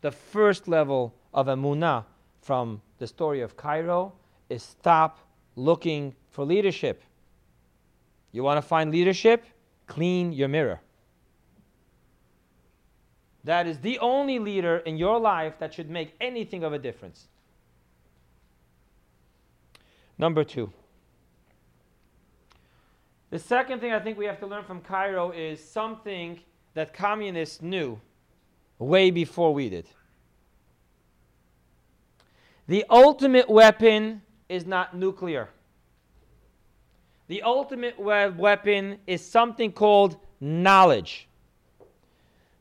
The 0.00 0.10
first 0.10 0.68
level 0.68 1.14
of 1.34 1.46
Emunah 1.46 2.04
from 2.40 2.80
the 2.98 3.06
story 3.06 3.40
of 3.40 3.56
Cairo 3.56 4.12
is 4.48 4.62
stop 4.62 5.18
looking 5.56 6.14
for 6.30 6.44
leadership. 6.44 7.02
You 8.32 8.42
want 8.42 8.58
to 8.58 8.62
find 8.62 8.90
leadership? 8.90 9.44
Clean 9.86 10.32
your 10.32 10.48
mirror. 10.48 10.80
That 13.44 13.66
is 13.66 13.78
the 13.78 13.98
only 14.00 14.38
leader 14.38 14.78
in 14.78 14.96
your 14.96 15.18
life 15.18 15.54
that 15.58 15.72
should 15.72 15.88
make 15.88 16.14
anything 16.20 16.64
of 16.64 16.72
a 16.72 16.78
difference. 16.78 17.28
Number 20.18 20.44
two. 20.44 20.72
The 23.30 23.38
second 23.38 23.80
thing 23.80 23.92
I 23.92 24.00
think 24.00 24.18
we 24.18 24.24
have 24.24 24.40
to 24.40 24.46
learn 24.46 24.64
from 24.64 24.80
Cairo 24.80 25.30
is 25.30 25.62
something 25.62 26.40
that 26.74 26.92
communists 26.92 27.62
knew 27.62 28.00
way 28.78 29.10
before 29.10 29.52
we 29.52 29.68
did. 29.68 29.86
The 32.66 32.84
ultimate 32.90 33.48
weapon 33.48 34.22
is 34.48 34.66
not 34.66 34.96
nuclear. 34.96 35.48
The 37.28 37.42
ultimate 37.42 37.98
we- 37.98 38.28
weapon 38.30 38.98
is 39.06 39.24
something 39.24 39.72
called 39.72 40.16
knowledge. 40.40 41.27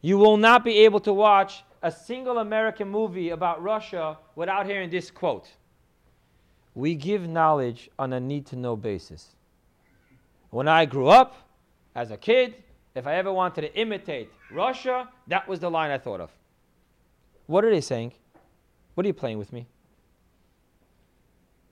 You 0.07 0.17
will 0.17 0.37
not 0.37 0.63
be 0.63 0.85
able 0.85 1.01
to 1.01 1.11
watch 1.11 1.65
a 1.81 1.91
single 1.91 2.37
American 2.37 2.87
movie 2.87 3.31
about 3.31 3.61
Russia 3.61 4.17
without 4.37 4.65
hearing 4.65 4.89
this 4.89 5.11
quote 5.11 5.49
We 6.75 6.95
give 6.95 7.27
knowledge 7.27 7.89
on 7.99 8.13
a 8.13 8.19
need 8.21 8.45
to 8.45 8.55
know 8.55 8.77
basis. 8.77 9.35
When 10.49 10.65
I 10.65 10.85
grew 10.85 11.09
up 11.09 11.35
as 11.93 12.11
a 12.11 12.15
kid, 12.15 12.55
if 12.95 13.05
I 13.05 13.15
ever 13.15 13.33
wanted 13.33 13.63
to 13.63 13.75
imitate 13.77 14.31
Russia, 14.49 15.09
that 15.27 15.45
was 15.45 15.59
the 15.59 15.69
line 15.69 15.91
I 15.91 15.97
thought 15.97 16.21
of. 16.21 16.31
What 17.47 17.65
are 17.65 17.69
they 17.69 17.81
saying? 17.81 18.13
What 18.93 19.05
are 19.05 19.07
you 19.07 19.13
playing 19.13 19.39
with 19.39 19.51
me? 19.51 19.67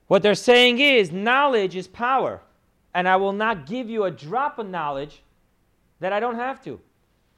What 0.08 0.24
they're 0.24 0.36
saying 0.36 0.80
is 0.80 1.10
knowledge 1.10 1.78
is 1.78 1.88
power, 1.88 2.42
and 2.94 3.08
I 3.08 3.16
will 3.16 3.32
not 3.32 3.66
give 3.66 3.90
you 3.90 4.04
a 4.04 4.12
drop 4.12 4.60
of 4.60 4.68
knowledge 4.68 5.24
that 6.02 6.12
I 6.12 6.20
don't 6.20 6.36
have 6.36 6.62
to, 6.66 6.82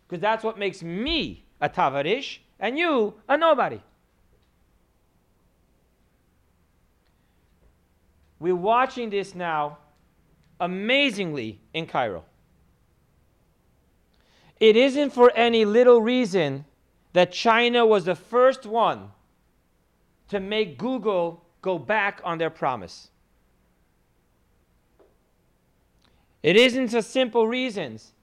because 0.08 0.22
that's 0.22 0.44
what 0.44 0.58
makes 0.58 0.82
me 0.82 1.44
a 1.60 1.68
tavarish 1.68 2.40
and 2.60 2.78
you 2.78 3.14
a 3.28 3.38
nobody. 3.38 3.82
We're 8.40 8.56
watching 8.56 9.10
this 9.10 9.34
now 9.36 9.80
amazingly 10.60 11.60
in 11.74 11.88
Cairo. 11.88 12.24
It 14.60 14.76
isn't 14.76 15.12
for 15.12 15.32
any 15.36 15.66
little 15.66 16.02
reason 16.02 16.66
that 17.14 17.32
China 17.32 17.86
was 17.86 18.06
the 18.06 18.16
first 18.16 18.66
one 18.66 19.12
to 20.30 20.40
make 20.40 20.78
Google 20.78 21.44
go 21.62 21.78
back 21.78 22.22
on 22.24 22.38
their 22.38 22.50
promise. 22.50 23.10
It 26.44 26.56
isn't 26.56 26.90
for 26.90 27.02
simple 27.02 27.48
reasons 27.48 28.14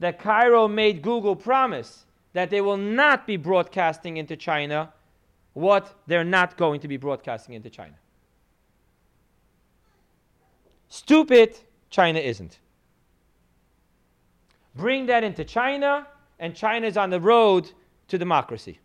that 0.00 0.18
Cairo 0.18 0.66
made 0.66 1.02
Google 1.02 1.36
promise 1.36 2.04
that 2.32 2.50
they 2.50 2.60
will 2.60 2.76
not 2.76 3.26
be 3.26 3.36
broadcasting 3.36 4.16
into 4.16 4.36
China 4.36 4.92
what 5.52 5.94
they're 6.06 6.24
not 6.24 6.56
going 6.56 6.80
to 6.80 6.88
be 6.88 6.96
broadcasting 6.96 7.54
into 7.54 7.70
China. 7.70 7.94
Stupid, 10.88 11.58
China 11.90 12.18
isn't. 12.18 12.58
Bring 14.74 15.06
that 15.06 15.24
into 15.24 15.44
China, 15.44 16.06
and 16.38 16.54
China 16.54 16.86
is 16.86 16.96
on 16.96 17.10
the 17.10 17.20
road 17.20 17.70
to 18.08 18.18
democracy. 18.18 18.78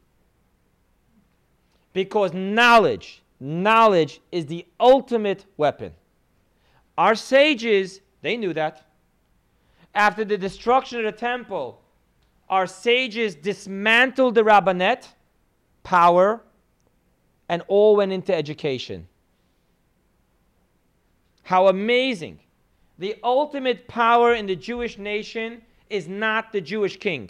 Because 1.93 2.33
knowledge, 2.33 3.23
knowledge 3.39 4.19
is 4.31 4.47
the 4.47 4.65
ultimate 4.79 5.45
weapon. 5.55 5.93
Our 6.97 7.15
sages, 7.15 8.01
they 8.21 8.37
knew 8.37 8.53
that. 8.53 8.85
After 9.95 10.25
the 10.25 10.37
destruction 10.37 10.99
of 10.99 11.05
the 11.05 11.17
temple, 11.17 11.81
our 12.49 12.67
sages 12.67 13.33
dismantled 13.33 14.35
the 14.35 14.43
rabbinate, 14.43 15.07
power, 15.83 16.41
and 17.47 17.63
all 17.67 17.95
went 17.95 18.11
into 18.11 18.35
education. 18.35 19.07
How 21.43 21.69
amazing! 21.69 22.39
The 22.97 23.15
ultimate 23.23 23.87
power 23.87 24.33
in 24.33 24.45
the 24.45 24.55
Jewish 24.55 24.97
nation 24.97 25.61
is 25.89 26.07
not 26.07 26.51
the 26.51 26.61
Jewish 26.61 26.97
king. 26.97 27.29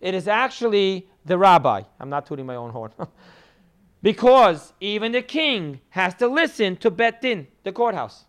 It 0.00 0.14
is 0.14 0.28
actually 0.28 1.08
the 1.24 1.36
rabbi. 1.36 1.82
I'm 1.98 2.10
not 2.10 2.26
tooting 2.26 2.46
my 2.46 2.54
own 2.54 2.70
horn. 2.70 2.92
because 4.02 4.72
even 4.80 5.12
the 5.12 5.22
king 5.22 5.80
has 5.90 6.14
to 6.14 6.28
listen 6.28 6.76
to 6.76 6.90
Bet 6.90 7.22
Din, 7.22 7.46
the 7.64 7.72
courthouse. 7.72 8.24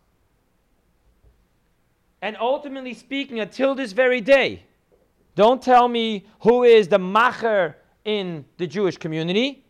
And 2.22 2.36
ultimately 2.40 2.94
speaking, 2.94 3.40
until 3.40 3.76
this 3.76 3.92
very 3.92 4.22
day, 4.22 4.64
don't 5.36 5.62
tell 5.62 5.88
me 5.88 6.26
who 6.40 6.64
is 6.64 6.88
the 6.88 6.98
macher 6.98 7.76
in 8.06 8.46
the 8.58 8.66
Jewish 8.66 8.98
community, 8.98 9.66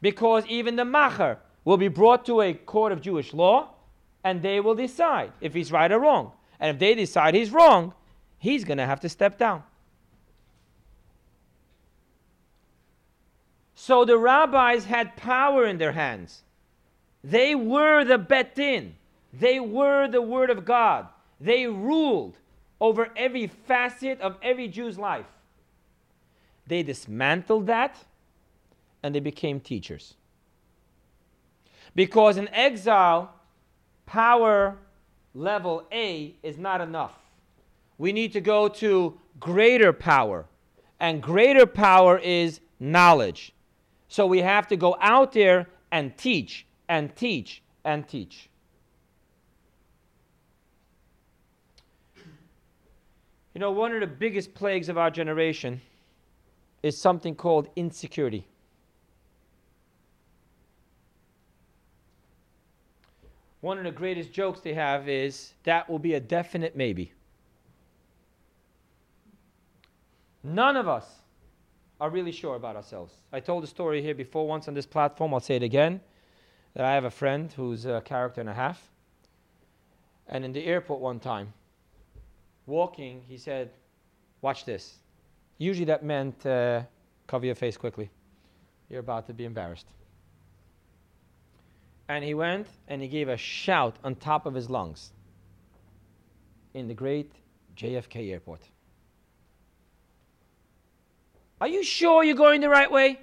because 0.00 0.46
even 0.46 0.76
the 0.76 0.84
macher 0.84 1.38
will 1.64 1.76
be 1.76 1.88
brought 1.88 2.24
to 2.26 2.42
a 2.42 2.54
court 2.54 2.92
of 2.92 3.00
Jewish 3.00 3.32
law, 3.32 3.70
and 4.24 4.40
they 4.40 4.60
will 4.60 4.74
decide 4.74 5.32
if 5.40 5.52
he's 5.54 5.72
right 5.72 5.90
or 5.90 5.98
wrong. 5.98 6.32
And 6.60 6.70
if 6.70 6.78
they 6.78 6.94
decide 6.94 7.34
he's 7.34 7.50
wrong, 7.50 7.92
he's 8.38 8.64
going 8.64 8.78
to 8.78 8.86
have 8.86 9.00
to 9.00 9.08
step 9.08 9.36
down. 9.36 9.64
So 13.74 14.04
the 14.04 14.16
rabbis 14.16 14.84
had 14.84 15.16
power 15.16 15.64
in 15.64 15.78
their 15.78 15.90
hands. 15.90 16.44
They 17.24 17.56
were 17.56 18.04
the 18.04 18.18
Bet 18.18 18.54
Din. 18.54 18.94
They 19.32 19.58
were 19.58 20.06
the 20.06 20.22
Word 20.22 20.50
of 20.50 20.64
God. 20.64 21.08
They 21.42 21.66
ruled 21.66 22.38
over 22.80 23.08
every 23.16 23.48
facet 23.48 24.20
of 24.20 24.36
every 24.42 24.68
Jew's 24.68 24.96
life. 24.96 25.26
They 26.68 26.84
dismantled 26.84 27.66
that 27.66 27.96
and 29.02 29.12
they 29.12 29.20
became 29.20 29.58
teachers. 29.58 30.14
Because 31.96 32.36
in 32.36 32.48
exile, 32.48 33.34
power 34.06 34.78
level 35.34 35.84
A 35.90 36.36
is 36.44 36.58
not 36.58 36.80
enough. 36.80 37.14
We 37.98 38.12
need 38.12 38.32
to 38.34 38.40
go 38.40 38.68
to 38.68 39.18
greater 39.40 39.92
power, 39.92 40.46
and 41.00 41.20
greater 41.22 41.66
power 41.66 42.18
is 42.18 42.60
knowledge. 42.78 43.52
So 44.08 44.26
we 44.26 44.38
have 44.38 44.68
to 44.68 44.76
go 44.76 44.96
out 45.00 45.32
there 45.32 45.66
and 45.90 46.16
teach 46.16 46.66
and 46.88 47.14
teach 47.16 47.62
and 47.84 48.06
teach. 48.06 48.48
You 53.54 53.60
know, 53.60 53.70
one 53.70 53.92
of 53.92 54.00
the 54.00 54.06
biggest 54.06 54.54
plagues 54.54 54.88
of 54.88 54.96
our 54.96 55.10
generation 55.10 55.80
is 56.82 56.98
something 56.98 57.34
called 57.34 57.68
insecurity. 57.76 58.46
One 63.60 63.78
of 63.78 63.84
the 63.84 63.92
greatest 63.92 64.32
jokes 64.32 64.60
they 64.60 64.74
have 64.74 65.08
is 65.08 65.52
that 65.64 65.88
will 65.88 66.00
be 66.00 66.14
a 66.14 66.20
definite 66.20 66.76
maybe. 66.76 67.12
None 70.42 70.76
of 70.76 70.88
us 70.88 71.06
are 72.00 72.10
really 72.10 72.32
sure 72.32 72.56
about 72.56 72.74
ourselves. 72.74 73.14
I 73.32 73.38
told 73.38 73.62
the 73.62 73.68
story 73.68 74.02
here 74.02 74.14
before 74.14 74.48
once 74.48 74.66
on 74.66 74.74
this 74.74 74.86
platform, 74.86 75.32
I'll 75.32 75.38
say 75.38 75.54
it 75.54 75.62
again. 75.62 76.00
That 76.74 76.84
I 76.84 76.94
have 76.94 77.04
a 77.04 77.10
friend 77.10 77.52
who's 77.52 77.84
a 77.84 78.00
character 78.00 78.40
and 78.40 78.50
a 78.50 78.54
half. 78.54 78.90
And 80.26 80.44
in 80.44 80.52
the 80.52 80.64
airport 80.64 81.00
one 81.00 81.20
time, 81.20 81.52
walking, 82.66 83.22
he 83.28 83.36
said, 83.36 83.70
Watch 84.40 84.64
this. 84.64 84.98
Usually 85.58 85.84
that 85.86 86.04
meant 86.04 86.44
uh, 86.44 86.82
cover 87.26 87.46
your 87.46 87.54
face 87.54 87.76
quickly. 87.76 88.10
You're 88.88 89.00
about 89.00 89.26
to 89.28 89.32
be 89.32 89.44
embarrassed. 89.44 89.86
And 92.08 92.24
he 92.24 92.34
went 92.34 92.66
and 92.88 93.00
he 93.00 93.08
gave 93.08 93.28
a 93.28 93.36
shout 93.36 93.96
on 94.02 94.16
top 94.16 94.44
of 94.46 94.54
his 94.54 94.68
lungs 94.68 95.12
in 96.74 96.88
the 96.88 96.94
great 96.94 97.32
JFK 97.76 98.32
airport. 98.32 98.60
Are 101.60 101.68
you 101.68 101.84
sure 101.84 102.24
you're 102.24 102.36
going 102.36 102.60
the 102.60 102.68
right 102.68 102.90
way? 102.90 103.20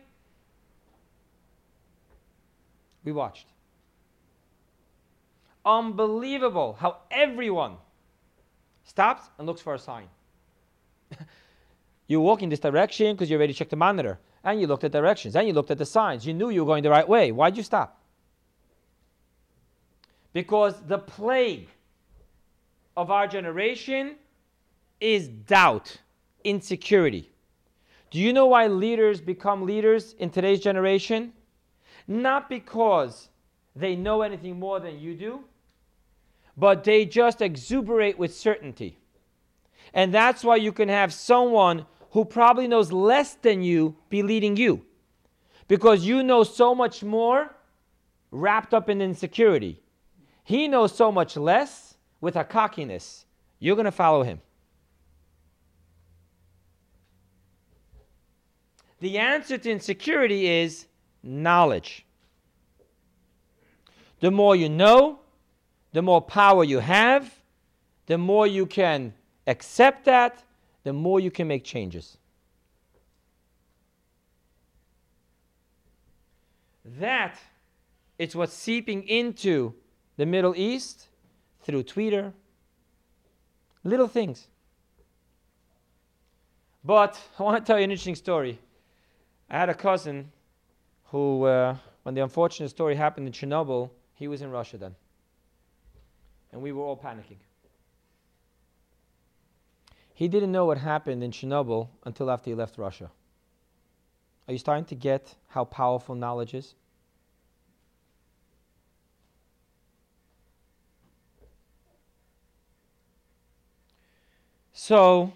We 3.04 3.12
watched. 3.12 3.48
Unbelievable 5.66 6.78
how 6.80 6.98
everyone 7.12 7.76
stops 8.90 9.30
and 9.38 9.46
looks 9.46 9.62
for 9.62 9.76
a 9.76 9.80
sign. 9.80 10.08
you 12.08 12.20
walk 12.20 12.42
in 12.42 12.50
this 12.50 12.60
direction 12.60 13.16
because 13.16 13.30
you 13.30 13.38
already 13.38 13.54
checked 13.54 13.70
the 13.70 13.78
monitor, 13.78 14.20
and 14.44 14.60
you 14.60 14.66
looked 14.66 14.84
at 14.84 14.92
directions, 14.92 15.36
and 15.36 15.48
you 15.48 15.54
looked 15.54 15.70
at 15.70 15.78
the 15.78 15.86
signs. 15.86 16.26
You 16.26 16.34
knew 16.34 16.50
you 16.50 16.66
were 16.66 16.72
going 16.72 16.84
the 16.84 16.90
right 16.90 17.08
way. 17.08 17.32
Why'd 17.32 17.56
you 17.56 17.64
stop? 17.64 18.02
Because 20.34 20.82
the 20.88 20.98
plague 20.98 21.70
of 22.98 23.12
our 23.12 23.28
generation 23.28 24.16
is 25.00 25.28
doubt, 25.28 25.98
insecurity. 26.44 27.30
Do 28.10 28.20
you 28.20 28.34
know 28.34 28.48
why 28.48 28.68
leaders 28.68 29.22
become 29.22 29.66
leaders 29.66 30.14
in 30.14 30.32
today's 30.32 30.60
generation? 30.60 31.32
Not 32.08 32.50
because 32.50 33.30
they 33.76 33.96
know 33.96 34.24
anything 34.24 34.60
more 34.60 34.80
than 34.80 35.00
you 35.00 35.14
do, 35.14 35.44
but 36.60 36.84
they 36.84 37.06
just 37.06 37.42
exuberate 37.42 38.20
with 38.20 38.36
certainty. 38.36 38.98
And 39.94 40.14
that's 40.14 40.44
why 40.44 40.58
you 40.58 40.74
can 40.74 40.90
have 40.90 41.14
someone 41.14 41.86
who 42.12 42.26
probably 42.26 42.68
knows 42.68 42.92
less 42.92 43.36
than 43.36 43.64
you 43.64 43.96
be 44.10 44.22
leading 44.24 44.58
you. 44.58 44.86
Because 45.70 46.06
you 46.06 46.22
know 46.22 46.44
so 46.44 46.76
much 46.76 47.02
more 47.02 47.56
wrapped 48.32 48.74
up 48.74 48.90
in 48.90 49.02
insecurity. 49.02 49.82
He 50.44 50.68
knows 50.68 50.94
so 50.94 51.12
much 51.12 51.38
less 51.38 51.96
with 52.20 52.36
a 52.36 52.44
cockiness. 52.44 53.26
You're 53.60 53.76
going 53.76 53.86
to 53.86 53.92
follow 53.92 54.24
him. 54.24 54.42
The 59.00 59.18
answer 59.18 59.58
to 59.58 59.72
insecurity 59.72 60.48
is 60.48 60.88
knowledge. 61.24 62.06
The 64.20 64.32
more 64.32 64.56
you 64.56 64.68
know, 64.68 65.20
the 65.92 66.02
more 66.02 66.22
power 66.22 66.64
you 66.64 66.80
have, 66.80 67.34
the 68.06 68.18
more 68.18 68.48
you 68.48 68.66
can 68.66 69.14
accept 69.48 70.06
that, 70.06 70.44
the 70.84 70.94
more 70.94 71.20
you 71.20 71.32
can 71.32 71.48
make 71.48 71.64
changes. 71.64 72.18
That 77.00 77.38
is 78.18 78.36
what's 78.36 78.54
seeping 78.54 79.08
into 79.08 79.74
the 80.18 80.26
Middle 80.26 80.56
East 80.56 81.08
through 81.62 81.84
Twitter. 81.84 82.34
Little 83.84 84.08
things. 84.08 84.48
But 86.84 87.20
I 87.38 87.44
want 87.44 87.64
to 87.64 87.68
tell 87.68 87.78
you 87.78 87.84
an 87.84 87.92
interesting 87.92 88.16
story. 88.16 88.60
I 89.50 89.58
had 89.58 89.70
a 89.70 89.74
cousin 89.74 90.32
who, 91.06 91.44
uh, 91.46 91.76
when 92.04 92.16
the 92.16 92.22
unfortunate 92.22 92.70
story 92.70 92.96
happened 92.96 93.28
in 93.28 93.34
Chernobyl, 93.34 93.90
He 94.14 94.28
was 94.28 94.42
in 94.42 94.52
Russia 94.52 94.78
then. 94.78 94.96
And 96.52 96.62
we 96.62 96.72
were 96.72 96.84
all 96.84 96.98
panicking. 96.98 97.38
He 100.14 100.28
didn't 100.28 100.52
know 100.52 100.66
what 100.66 100.78
happened 100.78 101.24
in 101.24 101.32
Chernobyl 101.32 101.88
until 102.04 102.30
after 102.30 102.50
he 102.50 102.56
left 102.56 102.78
Russia. 102.78 103.10
Are 104.48 104.52
you 104.52 104.58
starting 104.58 104.86
to 104.86 104.96
get 104.96 105.36
how 105.48 105.64
powerful 105.64 106.16
knowledge 106.16 106.54
is? 106.54 106.74
So, 114.74 115.34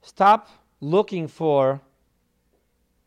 stop 0.00 0.48
looking 0.80 1.26
for 1.26 1.80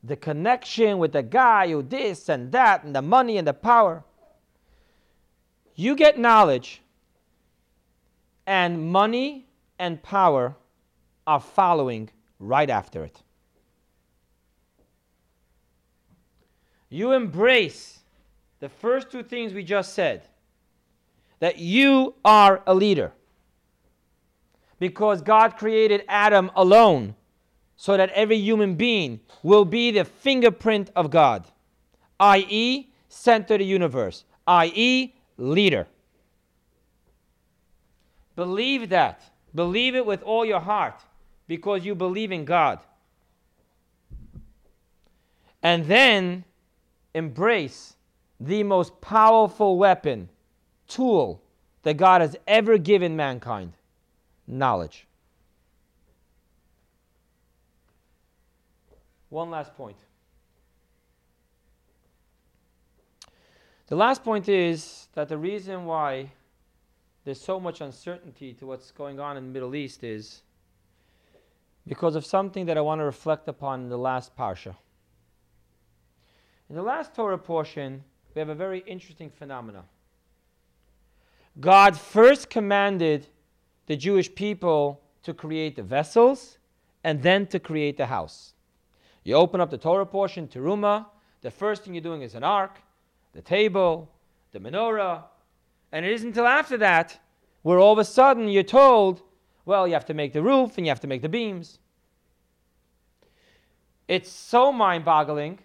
the 0.03 0.16
connection 0.16 0.97
with 0.97 1.14
the 1.14 1.24
guy 1.24 1.70
who 1.70 1.82
this 1.82 2.30
and 2.30 2.51
that 2.51 2.84
and 2.84 2.95
the 2.95 3.01
money 3.01 3.38
and 3.38 3.47
the 3.47 3.53
power. 3.53 4.03
You 5.76 5.95
get 5.95 6.20
knowledge, 6.20 6.82
and 8.47 8.91
money 8.91 9.47
and 9.79 10.01
power 10.01 10.55
are 11.27 11.39
following 11.39 12.09
right 12.39 12.69
after 12.69 13.03
it. 13.03 13.21
You 16.89 17.13
embrace 17.13 17.99
the 18.59 18.69
first 18.69 19.11
two 19.11 19.23
things 19.23 19.53
we 19.53 19.63
just 19.63 19.93
said 19.93 20.23
that 21.39 21.57
you 21.57 22.15
are 22.23 22.61
a 22.65 22.73
leader 22.73 23.11
because 24.79 25.21
God 25.21 25.57
created 25.57 26.03
Adam 26.07 26.51
alone 26.55 27.15
so 27.75 27.97
that 27.97 28.09
every 28.11 28.37
human 28.37 28.75
being 28.75 29.19
will 29.43 29.65
be 29.65 29.91
the 29.91 30.05
fingerprint 30.05 30.91
of 30.95 31.09
God, 31.09 31.45
i.e., 32.19 32.89
center 33.09 33.55
of 33.55 33.59
the 33.59 33.65
universe, 33.65 34.23
i.e., 34.47 35.13
leader. 35.37 35.87
Believe 38.36 38.89
that. 38.89 39.21
Believe 39.53 39.95
it 39.95 40.05
with 40.05 40.21
all 40.23 40.45
your 40.45 40.59
heart 40.59 41.01
because 41.47 41.86
you 41.86 41.95
believe 41.95 42.31
in 42.31 42.45
God. 42.45 42.79
And 45.63 45.86
then 45.86 46.43
embrace 47.13 47.95
the 48.39 48.63
most 48.63 48.99
powerful 49.01 49.77
weapon, 49.77 50.29
tool 50.88 51.41
that 51.83 51.95
God 51.95 52.21
has 52.21 52.36
ever 52.47 52.77
given 52.77 53.15
mankind 53.15 53.73
knowledge. 54.47 55.07
One 59.29 59.49
last 59.49 59.75
point. 59.75 59.97
The 63.88 63.95
last 63.95 64.23
point 64.23 64.49
is 64.49 65.07
that 65.13 65.29
the 65.29 65.38
reason 65.38 65.86
why 65.86 66.31
there's 67.26 67.41
so 67.41 67.59
much 67.59 67.82
uncertainty 67.82 68.53
to 68.53 68.67
what's 68.67 68.91
going 68.91 69.19
on 69.19 69.36
in 69.36 69.45
the 69.45 69.51
Middle 69.51 69.76
East 69.76 70.03
is 70.03 70.43
because 71.88 72.15
of 72.15 72.23
something 72.23 72.67
that 72.67 72.78
I 72.78 72.82
want 72.82 73.01
to 73.01 73.05
reflect 73.05 73.47
upon 73.47 73.82
in 73.82 73.89
the 73.89 73.97
last 73.97 74.38
parsha. 74.38 74.76
In 76.69 76.76
the 76.76 76.84
last 76.84 77.15
Torah 77.15 77.38
portion, 77.38 78.03
we 78.34 78.39
have 78.39 78.49
a 78.49 78.55
very 78.55 78.84
interesting 78.88 79.32
phenomena. 79.32 79.84
God 81.59 81.97
first 81.97 82.49
commanded 82.49 83.28
the 83.88 83.95
Jewish 83.95 84.34
people 84.34 85.01
to 85.23 85.34
create 85.34 85.76
the 85.76 85.84
vessels 85.84 86.59
and 87.03 87.21
then 87.23 87.47
to 87.47 87.59
create 87.59 87.97
the 87.97 88.05
house. 88.05 88.53
You 89.23 89.36
open 89.36 89.61
up 89.61 89.71
the 89.71 89.78
Torah 89.78 90.05
portion, 90.05 90.47
Teruma, 90.47 91.07
the 91.41 91.51
first 91.51 91.84
thing 91.84 91.95
you're 91.95 92.01
doing 92.01 92.21
is 92.21 92.36
an 92.36 92.43
ark, 92.43 92.82
the 93.34 93.41
table, 93.41 94.11
the 94.51 94.59
menorah, 94.59 95.23
and 95.95 96.05
it 96.05 96.11
isn't 96.11 96.27
until 96.27 96.45
after 96.45 96.75
that 96.75 97.17
where 97.61 97.79
all 97.79 97.93
of 97.93 97.99
a 97.99 98.03
sudden 98.03 98.49
you're 98.49 98.63
told, 98.63 99.21
well, 99.63 99.87
you 99.87 99.93
have 99.93 100.05
to 100.07 100.13
make 100.13 100.33
the 100.33 100.41
roof 100.41 100.77
and 100.77 100.85
you 100.85 100.91
have 100.91 100.99
to 100.99 101.07
make 101.07 101.21
the 101.21 101.29
beams. 101.29 101.79
It's 104.09 104.29
so 104.29 104.73
mind 104.73 105.05
boggling 105.05 105.57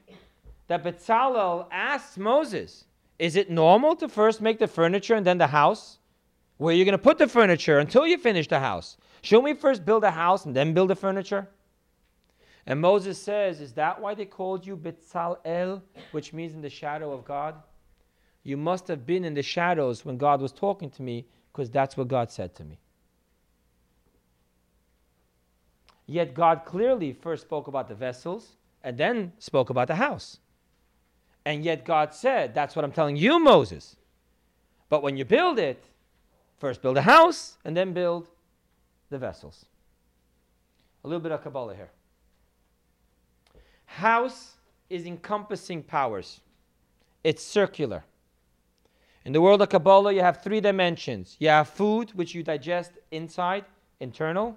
that 0.68 0.84
Bezalel 0.84 1.66
asks 1.72 2.16
Moses, 2.16 2.84
Is 3.18 3.34
it 3.34 3.50
normal 3.50 3.96
to 3.96 4.08
first 4.08 4.40
make 4.40 4.60
the 4.60 4.68
furniture 4.68 5.16
and 5.16 5.26
then 5.26 5.38
the 5.38 5.48
house? 5.48 5.98
Where 6.58 6.72
are 6.72 6.78
you 6.78 6.84
going 6.84 6.92
to 6.92 6.98
put 6.98 7.18
the 7.18 7.26
furniture 7.26 7.80
until 7.80 8.06
you 8.06 8.16
finish 8.16 8.46
the 8.46 8.60
house? 8.60 8.98
Shouldn't 9.22 9.44
we 9.44 9.54
first 9.54 9.84
build 9.84 10.04
a 10.04 10.12
house 10.12 10.44
and 10.44 10.54
then 10.54 10.74
build 10.74 10.90
the 10.90 10.94
furniture? 10.94 11.48
And 12.66 12.80
Moses 12.80 13.20
says, 13.20 13.60
Is 13.60 13.72
that 13.72 14.00
why 14.00 14.14
they 14.14 14.26
called 14.26 14.64
you 14.64 14.76
Betzalel, 14.76 15.82
which 16.12 16.32
means 16.32 16.54
in 16.54 16.60
the 16.62 16.70
shadow 16.70 17.10
of 17.10 17.24
God? 17.24 17.56
You 18.43 18.57
must 18.57 18.88
have 18.88 19.07
been 19.07 19.24
in 19.24 19.34
the 19.34 19.43
shadows 19.43 20.05
when 20.05 20.16
God 20.16 20.41
was 20.41 20.53
talking 20.53 20.91
to 20.91 21.03
me, 21.03 21.26
because 21.53 21.70
that's 21.70 21.97
what 21.97 22.09
God 22.09 22.30
said 22.30 22.55
to 22.57 22.64
me. 22.64 22.78
Yet 26.07 26.34
God 26.34 26.64
clearly 26.64 27.12
first 27.12 27.43
spoke 27.43 27.68
about 27.68 27.88
the 27.88 27.95
vessels 27.95 28.57
and 28.82 28.97
then 28.97 29.32
spoke 29.38 29.70
about 29.70 29.88
the 29.88 29.95
house. 29.95 30.38
And 31.45 31.64
yet 31.64 31.84
God 31.84 32.14
said, 32.14 32.55
That's 32.55 32.74
what 32.74 32.84
I'm 32.84 32.93
telling 32.93 33.16
you, 33.16 33.38
Moses. 33.38 33.97
But 34.88 35.03
when 35.03 35.16
you 35.16 35.24
build 35.24 35.59
it, 35.59 35.82
first 36.59 36.82
build 36.82 36.97
a 36.97 37.03
house 37.03 37.57
and 37.64 37.76
then 37.76 37.93
build 37.93 38.28
the 39.09 39.18
vessels. 39.18 39.66
A 41.05 41.09
little 41.09 41.20
bit 41.20 41.32
of 41.32 41.43
Kabbalah 41.43 41.74
here. 41.74 41.91
House 43.86 44.55
is 44.88 45.07
encompassing 45.07 45.82
powers, 45.82 46.41
it's 47.22 47.43
circular. 47.43 48.05
In 49.24 49.32
the 49.32 49.40
world 49.40 49.60
of 49.60 49.68
Kabbalah, 49.68 50.12
you 50.12 50.22
have 50.22 50.42
three 50.42 50.60
dimensions. 50.60 51.36
You 51.38 51.48
have 51.48 51.68
food, 51.68 52.12
which 52.14 52.34
you 52.34 52.42
digest 52.42 52.92
inside, 53.10 53.64
internal. 54.00 54.56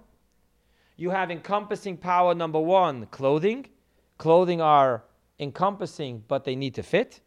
You 0.96 1.10
have 1.10 1.32
encompassing 1.32 1.98
power 1.98 2.34
number 2.34 2.60
one, 2.60 3.08
clothing. 3.08 3.68
Clothing 4.18 4.62
are 4.62 5.04
encompassing, 5.40 6.24
but 6.28 6.46
they 6.46 6.56
need 6.56 6.76
to 6.76 6.84
fit. 6.84 7.20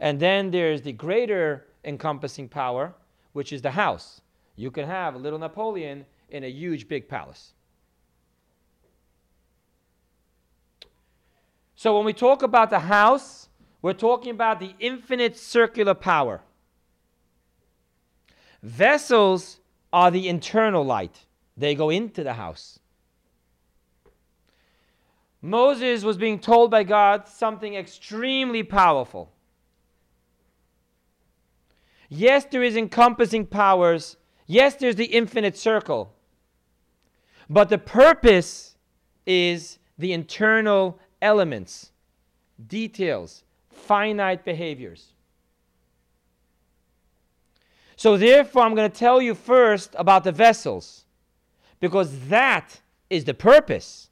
And 0.00 0.18
then 0.18 0.50
there's 0.50 0.82
the 0.82 0.92
greater 0.92 1.66
encompassing 1.84 2.48
power, 2.48 2.94
which 3.32 3.52
is 3.52 3.60
the 3.60 3.72
house. 3.72 4.22
You 4.54 4.70
can 4.70 4.86
have 4.86 5.14
a 5.14 5.18
little 5.18 5.38
Napoleon 5.38 6.06
in 6.30 6.44
a 6.44 6.48
huge 6.48 6.88
big 6.88 7.08
palace. 7.08 7.52
So 11.74 11.94
when 11.96 12.06
we 12.06 12.14
talk 12.14 12.42
about 12.42 12.70
the 12.70 12.78
house, 12.78 13.45
we're 13.86 13.92
talking 13.92 14.32
about 14.32 14.58
the 14.58 14.74
infinite 14.80 15.38
circular 15.38 15.94
power. 15.94 16.40
Vessels 18.60 19.60
are 19.92 20.10
the 20.10 20.28
internal 20.28 20.84
light, 20.84 21.24
they 21.56 21.72
go 21.72 21.88
into 21.88 22.24
the 22.24 22.32
house. 22.32 22.80
Moses 25.40 26.02
was 26.02 26.16
being 26.16 26.40
told 26.40 26.68
by 26.68 26.82
God 26.82 27.28
something 27.28 27.76
extremely 27.76 28.64
powerful. 28.64 29.30
Yes, 32.08 32.44
there 32.44 32.64
is 32.64 32.74
encompassing 32.74 33.46
powers. 33.46 34.16
Yes, 34.48 34.74
there's 34.74 34.96
the 34.96 35.04
infinite 35.04 35.56
circle. 35.56 36.12
But 37.48 37.68
the 37.68 37.78
purpose 37.78 38.74
is 39.26 39.78
the 39.96 40.12
internal 40.12 40.98
elements, 41.22 41.92
details, 42.66 43.44
finite 43.76 44.44
behaviors. 44.44 45.12
So, 47.96 48.16
therefore, 48.16 48.62
I'm 48.62 48.74
going 48.74 48.90
to 48.90 48.98
tell 48.98 49.22
you 49.22 49.34
first 49.34 49.94
about 49.98 50.24
the 50.24 50.32
vessels, 50.32 51.04
because 51.80 52.18
that 52.28 52.80
is 53.08 53.24
the 53.24 53.34
purpose. 53.34 54.10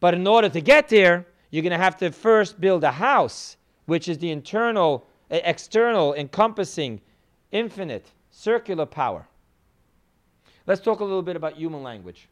But 0.00 0.14
in 0.14 0.26
order 0.26 0.48
to 0.48 0.60
get 0.60 0.88
there, 0.88 1.26
you're 1.50 1.62
going 1.62 1.72
to 1.72 1.78
have 1.78 1.96
to 1.98 2.10
first 2.10 2.60
build 2.60 2.84
a 2.84 2.92
house, 2.92 3.56
which 3.86 4.08
is 4.08 4.18
the 4.18 4.30
internal, 4.30 5.06
external, 5.30 6.14
encompassing, 6.14 7.00
infinite, 7.52 8.10
circular 8.30 8.86
power. 8.86 9.26
Let's 10.66 10.80
talk 10.80 11.00
a 11.00 11.04
little 11.04 11.22
bit 11.22 11.36
about 11.36 11.56
human 11.56 11.82
language. 11.82 12.28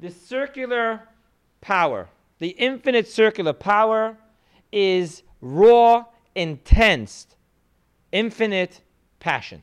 The 0.00 0.10
circular 0.10 1.02
power, 1.60 2.08
the 2.38 2.48
infinite 2.48 3.08
circular 3.08 3.52
power, 3.52 4.16
is 4.74 5.22
raw, 5.40 6.04
intense, 6.34 7.28
infinite 8.10 8.80
passion. 9.20 9.62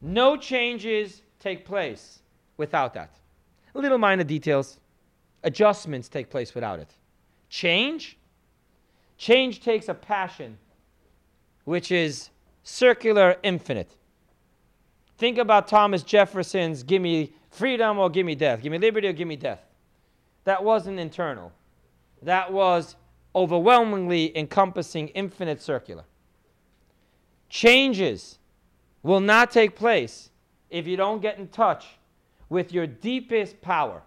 No 0.00 0.36
changes 0.36 1.22
take 1.38 1.64
place 1.64 2.18
without 2.56 2.92
that. 2.94 3.16
Little 3.72 3.98
minor 3.98 4.24
details, 4.24 4.78
adjustments 5.44 6.08
take 6.08 6.28
place 6.28 6.54
without 6.54 6.80
it. 6.80 6.92
Change, 7.48 8.18
change 9.16 9.60
takes 9.60 9.88
a 9.88 9.94
passion 9.94 10.58
which 11.64 11.92
is 11.92 12.30
circular, 12.64 13.36
infinite. 13.44 13.94
Think 15.18 15.38
about 15.38 15.68
Thomas 15.68 16.02
Jefferson's 16.02 16.82
give 16.82 17.00
me 17.00 17.32
freedom 17.50 17.98
or 17.98 18.10
give 18.10 18.26
me 18.26 18.34
death, 18.34 18.60
give 18.60 18.72
me 18.72 18.78
liberty 18.78 19.06
or 19.06 19.12
give 19.12 19.28
me 19.28 19.36
death. 19.36 19.62
That 20.42 20.64
wasn't 20.64 20.98
internal, 20.98 21.52
that 22.22 22.52
was 22.52 22.96
overwhelmingly 23.34 24.36
encompassing 24.36 25.08
infinite 25.08 25.60
circular. 25.60 26.04
Changes 27.48 28.38
will 29.02 29.20
not 29.20 29.50
take 29.50 29.76
place 29.76 30.30
if 30.70 30.86
you 30.86 30.96
don't 30.96 31.20
get 31.20 31.38
in 31.38 31.48
touch 31.48 31.86
with 32.48 32.72
your 32.72 32.86
deepest 32.86 33.60
power, 33.60 34.02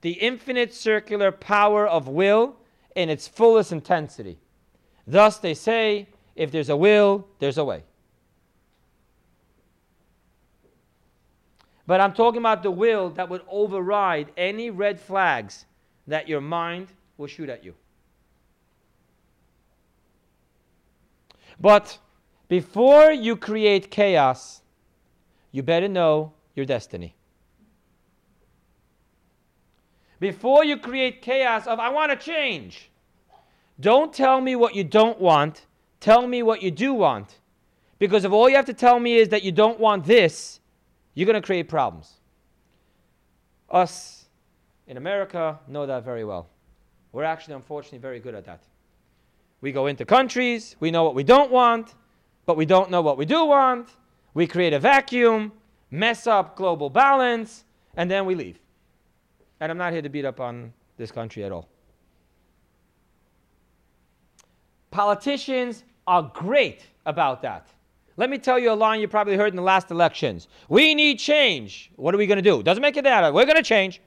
the 0.00 0.12
infinite 0.12 0.72
circular 0.72 1.32
power 1.32 1.86
of 1.86 2.08
will 2.08 2.56
in 2.94 3.10
its 3.10 3.28
fullest 3.28 3.72
intensity. 3.72 4.38
Thus, 5.06 5.38
they 5.38 5.54
say, 5.54 6.08
if 6.34 6.50
there's 6.50 6.68
a 6.68 6.76
will, 6.76 7.26
there's 7.38 7.58
a 7.58 7.64
way. 7.64 7.82
But 11.86 12.00
I'm 12.00 12.12
talking 12.12 12.40
about 12.40 12.62
the 12.62 12.70
will 12.70 13.10
that 13.10 13.28
would 13.28 13.42
override 13.48 14.32
any 14.36 14.70
red 14.70 15.00
flags 15.00 15.66
that 16.06 16.28
your 16.28 16.40
mind 16.40 16.88
will 17.16 17.28
shoot 17.28 17.48
at 17.48 17.64
you. 17.64 17.74
But 21.60 21.98
before 22.48 23.12
you 23.12 23.36
create 23.36 23.90
chaos, 23.90 24.62
you 25.52 25.62
better 25.62 25.88
know 25.88 26.32
your 26.54 26.66
destiny. 26.66 27.14
Before 30.18 30.64
you 30.64 30.78
create 30.78 31.22
chaos 31.22 31.66
of, 31.66 31.78
I 31.78 31.90
want 31.90 32.10
to 32.12 32.16
change, 32.16 32.90
don't 33.80 34.12
tell 34.12 34.40
me 34.40 34.56
what 34.56 34.74
you 34.74 34.84
don't 34.84 35.20
want. 35.20 35.66
Tell 36.00 36.26
me 36.26 36.42
what 36.42 36.62
you 36.62 36.70
do 36.70 36.94
want. 36.94 37.38
Because 37.98 38.24
if 38.24 38.32
all 38.32 38.48
you 38.48 38.56
have 38.56 38.66
to 38.66 38.74
tell 38.74 38.98
me 38.98 39.16
is 39.16 39.28
that 39.30 39.42
you 39.42 39.52
don't 39.52 39.80
want 39.80 40.04
this, 40.04 40.60
you're 41.14 41.26
going 41.26 41.40
to 41.40 41.46
create 41.46 41.68
problems. 41.68 42.14
Us 43.70 44.26
in 44.86 44.96
America 44.96 45.58
know 45.66 45.86
that 45.86 46.04
very 46.04 46.24
well. 46.24 46.48
We're 47.12 47.24
actually, 47.24 47.54
unfortunately, 47.54 47.98
very 47.98 48.20
good 48.20 48.34
at 48.34 48.44
that. 48.44 48.62
We 49.60 49.72
go 49.72 49.86
into 49.86 50.04
countries, 50.04 50.76
we 50.80 50.90
know 50.90 51.04
what 51.04 51.14
we 51.14 51.24
don't 51.24 51.50
want, 51.50 51.94
but 52.44 52.56
we 52.56 52.66
don't 52.66 52.90
know 52.90 53.00
what 53.00 53.18
we 53.18 53.24
do 53.24 53.44
want. 53.44 53.88
We 54.34 54.46
create 54.46 54.72
a 54.72 54.78
vacuum, 54.78 55.52
mess 55.90 56.26
up 56.26 56.56
global 56.56 56.90
balance, 56.90 57.64
and 57.96 58.10
then 58.10 58.26
we 58.26 58.34
leave. 58.34 58.60
And 59.60 59.72
I'm 59.72 59.78
not 59.78 59.92
here 59.92 60.02
to 60.02 60.08
beat 60.08 60.24
up 60.24 60.40
on 60.40 60.72
this 60.98 61.10
country 61.10 61.44
at 61.44 61.52
all. 61.52 61.68
Politicians 64.90 65.84
are 66.06 66.30
great 66.34 66.86
about 67.06 67.42
that. 67.42 67.68
Let 68.18 68.30
me 68.30 68.38
tell 68.38 68.58
you 68.58 68.72
a 68.72 68.74
line 68.74 69.00
you 69.00 69.08
probably 69.08 69.36
heard 69.36 69.52
in 69.52 69.56
the 69.56 69.62
last 69.62 69.90
elections. 69.90 70.48
We 70.68 70.94
need 70.94 71.18
change. 71.18 71.90
What 71.96 72.14
are 72.14 72.18
we 72.18 72.26
going 72.26 72.36
to 72.36 72.42
do? 72.42 72.62
Doesn't 72.62 72.80
make 72.80 72.96
it 72.96 73.04
that. 73.04 73.32
We're 73.34 73.44
going 73.44 73.56
to 73.56 73.62
change. 73.62 74.00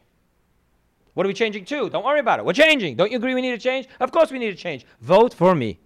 What 1.20 1.26
are 1.26 1.28
we 1.28 1.34
changing 1.34 1.66
to? 1.66 1.90
Don't 1.90 2.06
worry 2.06 2.22
about 2.22 2.40
it. 2.40 2.46
We're 2.46 2.54
changing. 2.54 2.96
Don't 2.96 3.12
you 3.12 3.18
agree 3.18 3.36
we 3.36 3.42
need 3.42 3.52
a 3.52 3.58
change? 3.58 3.90
Of 4.00 4.10
course 4.10 4.32
we 4.32 4.40
need 4.40 4.54
a 4.54 4.56
change. 4.56 4.86
Vote 5.02 5.34
for 5.34 5.54
me. 5.54 5.78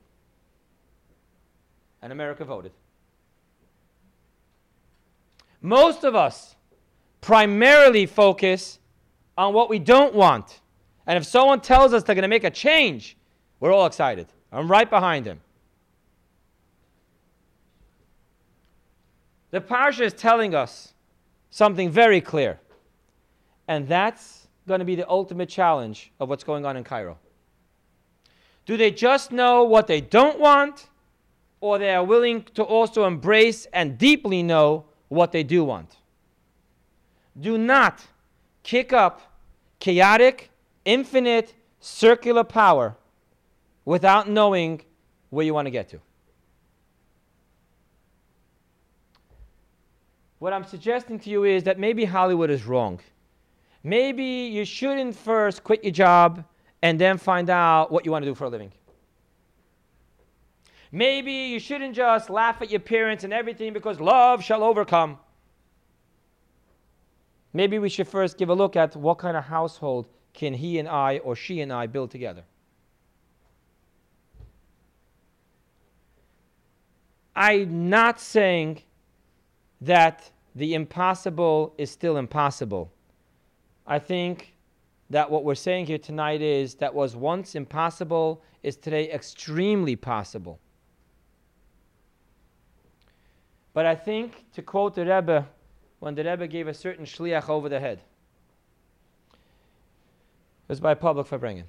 And 2.03 2.11
America 2.11 2.45
voted. 2.45 2.71
Most 5.59 6.03
of 6.03 6.13
us 6.13 6.55
primarily 7.19 8.05
focus 8.05 8.77
on 9.35 9.55
what 9.55 9.71
we 9.71 9.79
don't 9.79 10.13
want. 10.13 10.61
And 11.07 11.17
if 11.17 11.25
someone 11.25 11.61
tells 11.61 11.93
us 11.93 12.03
they're 12.03 12.13
going 12.13 12.21
to 12.21 12.27
make 12.27 12.43
a 12.43 12.51
change, 12.51 13.17
we're 13.59 13.73
all 13.73 13.87
excited. 13.87 14.27
I'm 14.51 14.69
right 14.69 14.87
behind 14.87 15.25
him. 15.25 15.41
The 19.49 19.61
parsha 19.61 20.01
is 20.01 20.13
telling 20.13 20.53
us 20.53 20.93
something 21.49 21.89
very 21.89 22.21
clear. 22.21 22.59
And 23.67 23.87
that's 23.87 24.42
going 24.67 24.79
to 24.79 24.85
be 24.85 24.95
the 24.95 25.09
ultimate 25.09 25.49
challenge 25.49 26.11
of 26.19 26.29
what's 26.29 26.43
going 26.43 26.65
on 26.65 26.77
in 26.77 26.83
Cairo. 26.83 27.17
Do 28.65 28.77
they 28.77 28.91
just 28.91 29.31
know 29.31 29.63
what 29.63 29.87
they 29.87 29.99
don't 29.99 30.39
want, 30.39 30.87
or 31.59 31.77
they 31.77 31.93
are 31.93 32.03
willing 32.03 32.43
to 32.55 32.63
also 32.63 33.05
embrace 33.05 33.67
and 33.73 33.97
deeply 33.97 34.41
know 34.41 34.85
what 35.09 35.31
they 35.31 35.43
do 35.43 35.63
want? 35.63 35.97
Do 37.39 37.57
not 37.57 38.05
kick 38.63 38.93
up 38.93 39.21
chaotic, 39.79 40.49
infinite, 40.85 41.53
circular 41.81 42.43
power 42.43 42.95
without 43.83 44.29
knowing 44.29 44.81
where 45.29 45.45
you 45.45 45.53
want 45.53 45.65
to 45.65 45.71
get 45.71 45.89
to. 45.89 45.99
What 50.39 50.53
I'm 50.53 50.63
suggesting 50.63 51.19
to 51.19 51.29
you 51.29 51.43
is 51.43 51.63
that 51.63 51.79
maybe 51.79 52.05
Hollywood 52.05 52.49
is 52.49 52.65
wrong. 52.65 52.99
Maybe 53.83 54.23
you 54.23 54.63
shouldn't 54.63 55.15
first 55.15 55.63
quit 55.63 55.83
your 55.83 55.91
job 55.91 56.45
and 56.81 56.99
then 56.99 57.17
find 57.17 57.49
out 57.49 57.91
what 57.91 58.05
you 58.05 58.11
want 58.11 58.23
to 58.23 58.31
do 58.31 58.35
for 58.35 58.45
a 58.45 58.49
living. 58.49 58.71
Maybe 60.91 61.33
you 61.33 61.59
shouldn't 61.59 61.95
just 61.95 62.29
laugh 62.29 62.61
at 62.61 62.69
your 62.69 62.79
parents 62.79 63.23
and 63.23 63.33
everything 63.33 63.73
because 63.73 63.99
love 63.99 64.43
shall 64.43 64.63
overcome. 64.63 65.17
Maybe 67.51 67.79
we 67.79 67.89
should 67.89 68.07
first 68.07 68.37
give 68.37 68.49
a 68.49 68.53
look 68.53 68.75
at 68.75 68.95
what 68.95 69.17
kind 69.17 69.35
of 69.35 69.43
household 69.43 70.07
can 70.33 70.53
he 70.53 70.79
and 70.79 70.87
I 70.87 71.17
or 71.19 71.35
she 71.35 71.61
and 71.61 71.71
I 71.71 71.87
build 71.87 72.11
together. 72.11 72.43
I'm 77.35 77.89
not 77.89 78.19
saying 78.19 78.81
that 79.81 80.29
the 80.55 80.75
impossible 80.75 81.73
is 81.77 81.89
still 81.89 82.17
impossible. 82.17 82.91
I 83.85 83.99
think 83.99 84.55
that 85.09 85.29
what 85.29 85.43
we're 85.43 85.55
saying 85.55 85.85
here 85.85 85.97
tonight 85.97 86.41
is 86.41 86.75
that 86.75 86.93
was 86.93 87.15
once 87.15 87.55
impossible 87.55 88.41
is 88.63 88.75
today 88.77 89.11
extremely 89.11 89.95
possible. 89.95 90.59
But 93.73 93.85
I 93.85 93.95
think, 93.95 94.45
to 94.53 94.61
quote 94.61 94.95
the 94.95 95.05
Rebbe, 95.05 95.47
when 95.99 96.15
the 96.15 96.23
Rebbe 96.23 96.47
gave 96.47 96.67
a 96.67 96.73
certain 96.73 97.05
shliach 97.05 97.49
over 97.49 97.69
the 97.69 97.79
head, 97.79 97.99
it 99.31 100.69
was 100.69 100.79
by 100.79 100.93
public 100.93 101.27
Farbrengen. 101.27 101.65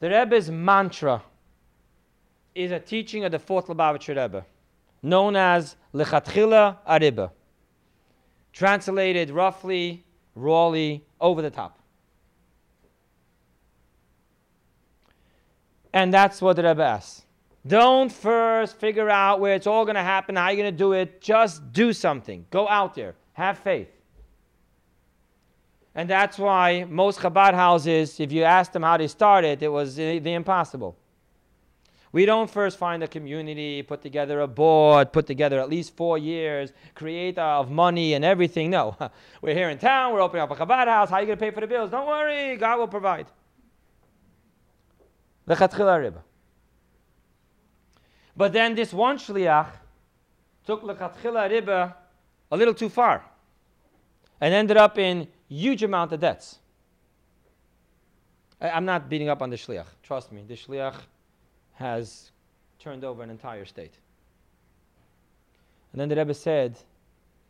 The 0.00 0.10
Rebbe's 0.10 0.50
mantra 0.50 1.22
is 2.54 2.72
a 2.72 2.78
teaching 2.78 3.24
of 3.24 3.32
the 3.32 3.38
fourth 3.38 3.68
Lubavitcher 3.68 4.20
Rebbe, 4.20 4.44
known 5.02 5.36
as 5.36 5.76
Lechatchila 5.94 6.78
Ariba, 6.88 7.30
translated 8.52 9.30
roughly, 9.30 10.04
rawly, 10.34 11.04
over 11.20 11.42
the 11.42 11.50
top. 11.50 11.78
And 15.92 16.12
that's 16.12 16.42
what 16.42 16.56
the 16.56 16.64
Rebbe 16.64 16.82
asks. 16.82 17.22
Don't 17.66 18.12
first 18.12 18.76
figure 18.76 19.08
out 19.08 19.40
where 19.40 19.54
it's 19.54 19.66
all 19.66 19.84
going 19.84 19.94
to 19.94 20.02
happen, 20.02 20.36
how 20.36 20.48
you're 20.48 20.62
going 20.62 20.72
to 20.72 20.76
do 20.76 20.92
it. 20.92 21.20
Just 21.20 21.72
do 21.72 21.92
something. 21.92 22.44
Go 22.50 22.68
out 22.68 22.94
there. 22.94 23.14
Have 23.32 23.58
faith. 23.58 23.88
And 25.94 26.10
that's 26.10 26.36
why 26.38 26.84
most 26.84 27.20
Chabad 27.20 27.54
houses, 27.54 28.18
if 28.18 28.32
you 28.32 28.42
ask 28.42 28.72
them 28.72 28.82
how 28.82 28.96
they 28.96 29.06
started, 29.06 29.62
it 29.62 29.68
was 29.68 29.96
the, 29.96 30.18
the 30.18 30.34
impossible. 30.34 30.96
We 32.14 32.26
don't 32.26 32.48
first 32.48 32.78
find 32.78 33.02
a 33.02 33.08
community, 33.08 33.82
put 33.82 34.00
together 34.00 34.42
a 34.42 34.46
board, 34.46 35.12
put 35.12 35.26
together 35.26 35.58
at 35.58 35.68
least 35.68 35.96
four 35.96 36.16
years, 36.16 36.72
create 36.94 37.38
uh, 37.38 37.58
of 37.58 37.72
money 37.72 38.14
and 38.14 38.24
everything. 38.24 38.70
No, 38.70 38.96
we're 39.42 39.52
here 39.52 39.68
in 39.68 39.78
town, 39.78 40.12
we're 40.12 40.20
opening 40.20 40.42
up 40.42 40.50
a 40.52 40.54
Chabad 40.54 40.86
house. 40.86 41.10
How 41.10 41.16
are 41.16 41.22
you 41.22 41.26
going 41.26 41.38
to 41.38 41.44
pay 41.44 41.50
for 41.50 41.60
the 41.60 41.66
bills? 41.66 41.90
Don't 41.90 42.06
worry, 42.06 42.56
God 42.56 42.78
will 42.78 42.86
provide. 42.86 43.26
But 48.36 48.52
then 48.52 48.76
this 48.76 48.92
one 48.92 49.18
shliach 49.18 49.70
took 50.64 50.84
lechatchila 50.84 51.50
riba 51.50 51.94
a 52.52 52.56
little 52.56 52.74
too 52.74 52.90
far 52.90 53.24
and 54.40 54.54
ended 54.54 54.76
up 54.76 54.98
in 54.98 55.26
huge 55.48 55.82
amount 55.82 56.12
of 56.12 56.20
debts. 56.20 56.60
I'm 58.60 58.84
not 58.84 59.08
beating 59.08 59.28
up 59.28 59.42
on 59.42 59.50
the 59.50 59.56
shliach. 59.56 59.88
Trust 60.04 60.30
me, 60.30 60.44
the 60.46 60.54
shliach 60.54 60.94
has 61.74 62.30
turned 62.78 63.04
over 63.04 63.22
an 63.22 63.30
entire 63.30 63.64
state. 63.64 63.94
And 65.92 66.00
then 66.00 66.08
the 66.08 66.16
Rebbe 66.16 66.34
said, 66.34 66.76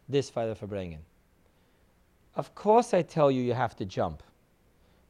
this 0.09 0.29
Father 0.31 0.55
Farbrengen. 0.55 0.99
Of 2.37 2.55
course 2.55 2.93
I 2.95 3.03
tell 3.03 3.31
you 3.31 3.43
you 3.43 3.55
have 3.55 3.77
to 3.77 3.85
jump. 3.85 4.23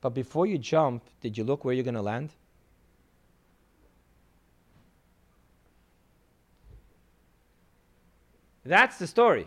But 0.01 0.11
before 0.11 0.47
you 0.47 0.59
jump, 0.59 1.03
did 1.21 1.37
you 1.37 1.45
look 1.45 1.65
where 1.65 1.75
you're 1.75 1.85
going 1.85 1.95
to 1.95 2.03
land? 2.03 2.31
That's 8.65 8.99
the 8.99 9.07
story. 9.07 9.47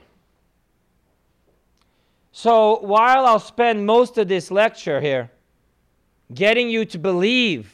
So 2.31 2.79
while 2.81 3.25
I'll 3.25 3.39
spend 3.39 3.85
most 3.85 4.17
of 4.17 4.27
this 4.27 4.51
lecture 4.51 5.01
here 5.01 5.31
getting 6.33 6.69
you 6.69 6.85
to 6.85 6.99
believe 6.99 7.73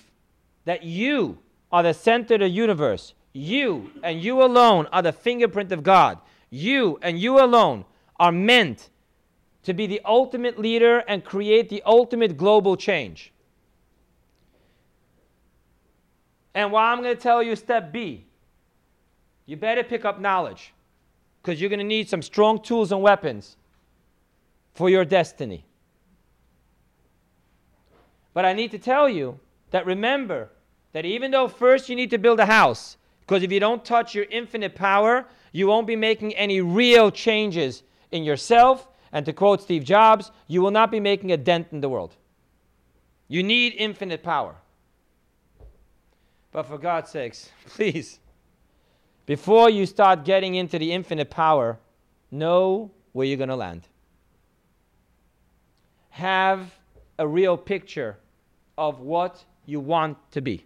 that 0.65 0.83
you 0.83 1.37
are 1.73 1.81
the 1.81 1.93
center 1.93 2.35
of 2.35 2.41
the 2.41 2.49
universe. 2.49 3.15
You 3.33 3.89
and 4.03 4.23
you 4.23 4.43
alone 4.43 4.87
are 4.93 5.01
the 5.01 5.11
fingerprint 5.11 5.71
of 5.71 5.81
God. 5.81 6.19
You 6.51 6.99
and 7.01 7.19
you 7.19 7.43
alone 7.43 7.85
are 8.19 8.31
meant 8.31 8.89
to 9.63 9.73
be 9.73 9.87
the 9.87 9.99
ultimate 10.05 10.59
leader 10.59 10.99
and 10.99 11.25
create 11.25 11.69
the 11.69 11.81
ultimate 11.83 12.37
global 12.37 12.77
change. 12.77 13.33
And 16.53 16.71
while 16.71 16.93
I'm 16.93 17.01
going 17.01 17.15
to 17.15 17.21
tell 17.21 17.41
you 17.41 17.55
step 17.55 17.91
B, 17.91 18.25
you 19.47 19.57
better 19.57 19.83
pick 19.83 20.05
up 20.05 20.21
knowledge 20.21 20.73
because 21.41 21.59
you're 21.59 21.71
going 21.71 21.79
to 21.79 21.85
need 21.85 22.07
some 22.07 22.21
strong 22.21 22.61
tools 22.61 22.91
and 22.91 23.01
weapons 23.01 23.57
for 24.75 24.91
your 24.91 25.05
destiny. 25.05 25.65
But 28.35 28.45
I 28.45 28.53
need 28.53 28.69
to 28.71 28.79
tell 28.79 29.09
you 29.09 29.39
that 29.71 29.87
remember 29.87 30.49
that 30.93 31.05
even 31.05 31.31
though 31.31 31.47
first 31.47 31.89
you 31.89 31.95
need 31.95 32.11
to 32.11 32.17
build 32.17 32.39
a 32.39 32.45
house, 32.45 32.97
because 33.21 33.43
if 33.43 33.51
you 33.51 33.59
don't 33.59 33.83
touch 33.83 34.15
your 34.15 34.25
infinite 34.25 34.75
power, 34.75 35.25
you 35.51 35.67
won't 35.67 35.87
be 35.87 35.95
making 35.95 36.33
any 36.35 36.61
real 36.61 37.11
changes 37.11 37.83
in 38.11 38.23
yourself. 38.23 38.87
And 39.11 39.25
to 39.25 39.33
quote 39.33 39.61
Steve 39.61 39.83
Jobs, 39.83 40.31
you 40.47 40.61
will 40.61 40.71
not 40.71 40.91
be 40.91 40.99
making 40.99 41.31
a 41.31 41.37
dent 41.37 41.67
in 41.71 41.81
the 41.81 41.89
world. 41.89 42.15
You 43.27 43.43
need 43.43 43.73
infinite 43.77 44.23
power. 44.23 44.55
But 46.51 46.63
for 46.63 46.77
God's 46.77 47.09
sakes, 47.09 47.49
please, 47.65 48.19
before 49.25 49.69
you 49.69 49.85
start 49.85 50.25
getting 50.25 50.55
into 50.55 50.77
the 50.77 50.91
infinite 50.91 51.29
power, 51.29 51.79
know 52.29 52.91
where 53.13 53.25
you're 53.25 53.37
going 53.37 53.49
to 53.49 53.55
land. 53.55 53.87
Have 56.09 56.75
a 57.17 57.27
real 57.27 57.57
picture 57.57 58.17
of 58.77 58.99
what 58.99 59.43
you 59.65 59.79
want 59.79 60.17
to 60.31 60.41
be. 60.41 60.65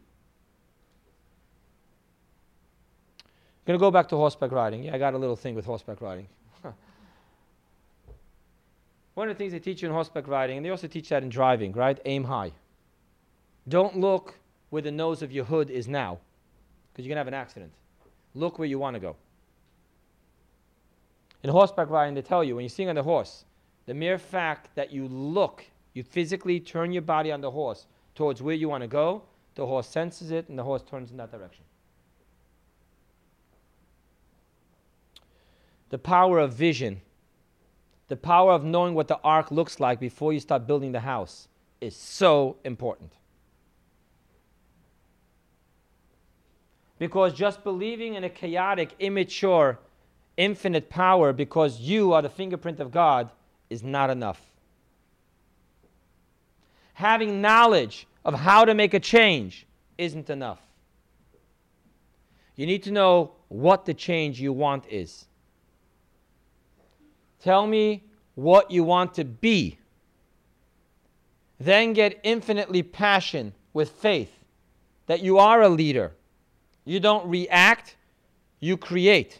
Going 3.67 3.77
to 3.77 3.81
go 3.81 3.91
back 3.91 4.07
to 4.07 4.15
horseback 4.15 4.51
riding. 4.53 4.83
Yeah, 4.83 4.95
I 4.95 4.97
got 4.97 5.13
a 5.13 5.17
little 5.17 5.35
thing 5.35 5.53
with 5.53 5.65
horseback 5.65 6.01
riding. 6.01 6.27
One 9.13 9.29
of 9.29 9.35
the 9.35 9.37
things 9.37 9.51
they 9.51 9.59
teach 9.59 9.81
you 9.81 9.87
in 9.87 9.93
horseback 9.93 10.27
riding, 10.27 10.57
and 10.57 10.65
they 10.65 10.69
also 10.69 10.87
teach 10.87 11.09
that 11.09 11.23
in 11.23 11.29
driving, 11.29 11.73
right? 11.73 11.99
Aim 12.05 12.23
high. 12.23 12.51
Don't 13.67 13.97
look 13.97 14.35
where 14.69 14.81
the 14.81 14.91
nose 14.91 15.21
of 15.21 15.31
your 15.31 15.43
hood 15.43 15.69
is 15.69 15.87
now, 15.87 16.19
because 16.93 17.05
you're 17.05 17.15
going 17.15 17.15
to 17.15 17.21
have 17.21 17.27
an 17.27 17.33
accident. 17.33 17.71
Look 18.35 18.59
where 18.59 18.67
you 18.67 18.77
want 18.77 18.93
to 18.93 18.99
go. 18.99 19.15
In 21.43 21.49
horseback 21.49 21.89
riding, 21.89 22.13
they 22.13 22.21
tell 22.21 22.43
you 22.43 22.55
when 22.55 22.63
you're 22.63 22.69
sitting 22.69 22.89
on 22.89 22.95
the 22.95 23.03
horse, 23.03 23.43
the 23.87 23.93
mere 23.93 24.19
fact 24.19 24.69
that 24.75 24.91
you 24.91 25.07
look, 25.07 25.65
you 25.93 26.03
physically 26.03 26.59
turn 26.59 26.91
your 26.91 27.01
body 27.01 27.31
on 27.31 27.41
the 27.41 27.51
horse 27.51 27.87
towards 28.13 28.41
where 28.41 28.55
you 28.55 28.69
want 28.69 28.83
to 28.83 28.87
go, 28.87 29.23
the 29.55 29.65
horse 29.65 29.87
senses 29.87 30.29
it 30.29 30.47
and 30.47 30.59
the 30.59 30.63
horse 30.63 30.83
turns 30.83 31.09
in 31.09 31.17
that 31.17 31.31
direction. 31.31 31.63
The 35.89 35.97
power 35.97 36.39
of 36.39 36.53
vision, 36.53 37.01
the 38.07 38.17
power 38.17 38.51
of 38.53 38.63
knowing 38.63 38.93
what 38.93 39.07
the 39.07 39.19
ark 39.23 39.51
looks 39.51 39.79
like 39.79 39.99
before 39.99 40.33
you 40.33 40.39
start 40.39 40.67
building 40.67 40.91
the 40.91 40.99
house 40.99 41.47
is 41.79 41.95
so 41.95 42.57
important. 42.63 43.11
Because 46.99 47.33
just 47.33 47.63
believing 47.63 48.15
in 48.15 48.23
a 48.23 48.29
chaotic, 48.29 48.95
immature, 48.99 49.79
infinite 50.35 50.89
power 50.89 51.31
because 51.31 51.79
you 51.79 52.13
are 52.13 52.21
the 52.21 52.29
fingerprint 52.29 52.79
of 52.79 52.91
God 52.91 53.29
is 53.69 53.83
not 53.83 54.09
enough. 54.09 54.41
Having 56.93 57.41
knowledge 57.41 58.07
of 58.25 58.33
how 58.33 58.65
to 58.65 58.73
make 58.73 58.93
a 58.93 58.99
change 58.99 59.67
isn't 59.97 60.29
enough. 60.29 60.59
You 62.55 62.65
need 62.65 62.83
to 62.83 62.91
know 62.91 63.33
what 63.49 63.85
the 63.85 63.93
change 63.93 64.41
you 64.41 64.51
want 64.51 64.85
is. 64.89 65.26
Tell 67.43 67.67
me 67.67 68.03
what 68.35 68.71
you 68.71 68.83
want 68.83 69.13
to 69.15 69.23
be. 69.23 69.77
Then 71.59 71.93
get 71.93 72.19
infinitely 72.23 72.83
passion 72.83 73.53
with 73.73 73.89
faith 73.89 74.31
that 75.07 75.21
you 75.21 75.37
are 75.37 75.61
a 75.61 75.69
leader. 75.69 76.13
You 76.85 76.99
don't 76.99 77.27
react, 77.27 77.95
you 78.59 78.77
create. 78.77 79.39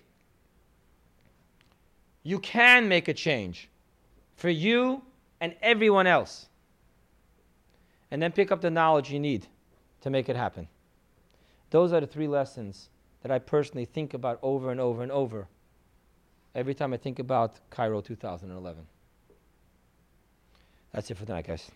You 2.24 2.40
can 2.40 2.88
make 2.88 3.08
a 3.08 3.14
change 3.14 3.70
for 4.36 4.50
you 4.50 5.02
and 5.40 5.56
everyone 5.62 6.08
else. 6.08 6.48
And 8.12 8.22
then 8.22 8.32
pick 8.32 8.52
up 8.52 8.62
the 8.62 8.72
knowledge 8.72 9.12
you 9.12 9.20
need 9.20 9.48
to 10.02 10.10
make 10.10 10.30
it 10.30 10.36
happen. 10.36 10.68
Those 11.70 11.94
are 11.94 12.02
the 12.02 12.08
three 12.08 12.28
lessons 12.28 12.90
that 13.22 13.32
I 13.32 13.40
personally 13.40 13.86
think 13.86 14.14
about 14.14 14.40
over 14.42 14.72
and 14.72 14.80
over 14.80 15.04
and 15.04 15.12
over 15.12 15.48
every 16.56 16.74
time 16.74 16.94
I 16.94 16.98
think 16.98 17.20
about 17.20 17.60
Cairo 17.70 18.02
2011. 18.02 18.86
That's 20.94 21.12
it 21.12 21.18
for 21.18 21.26
tonight, 21.26 21.48
guys. 21.48 21.70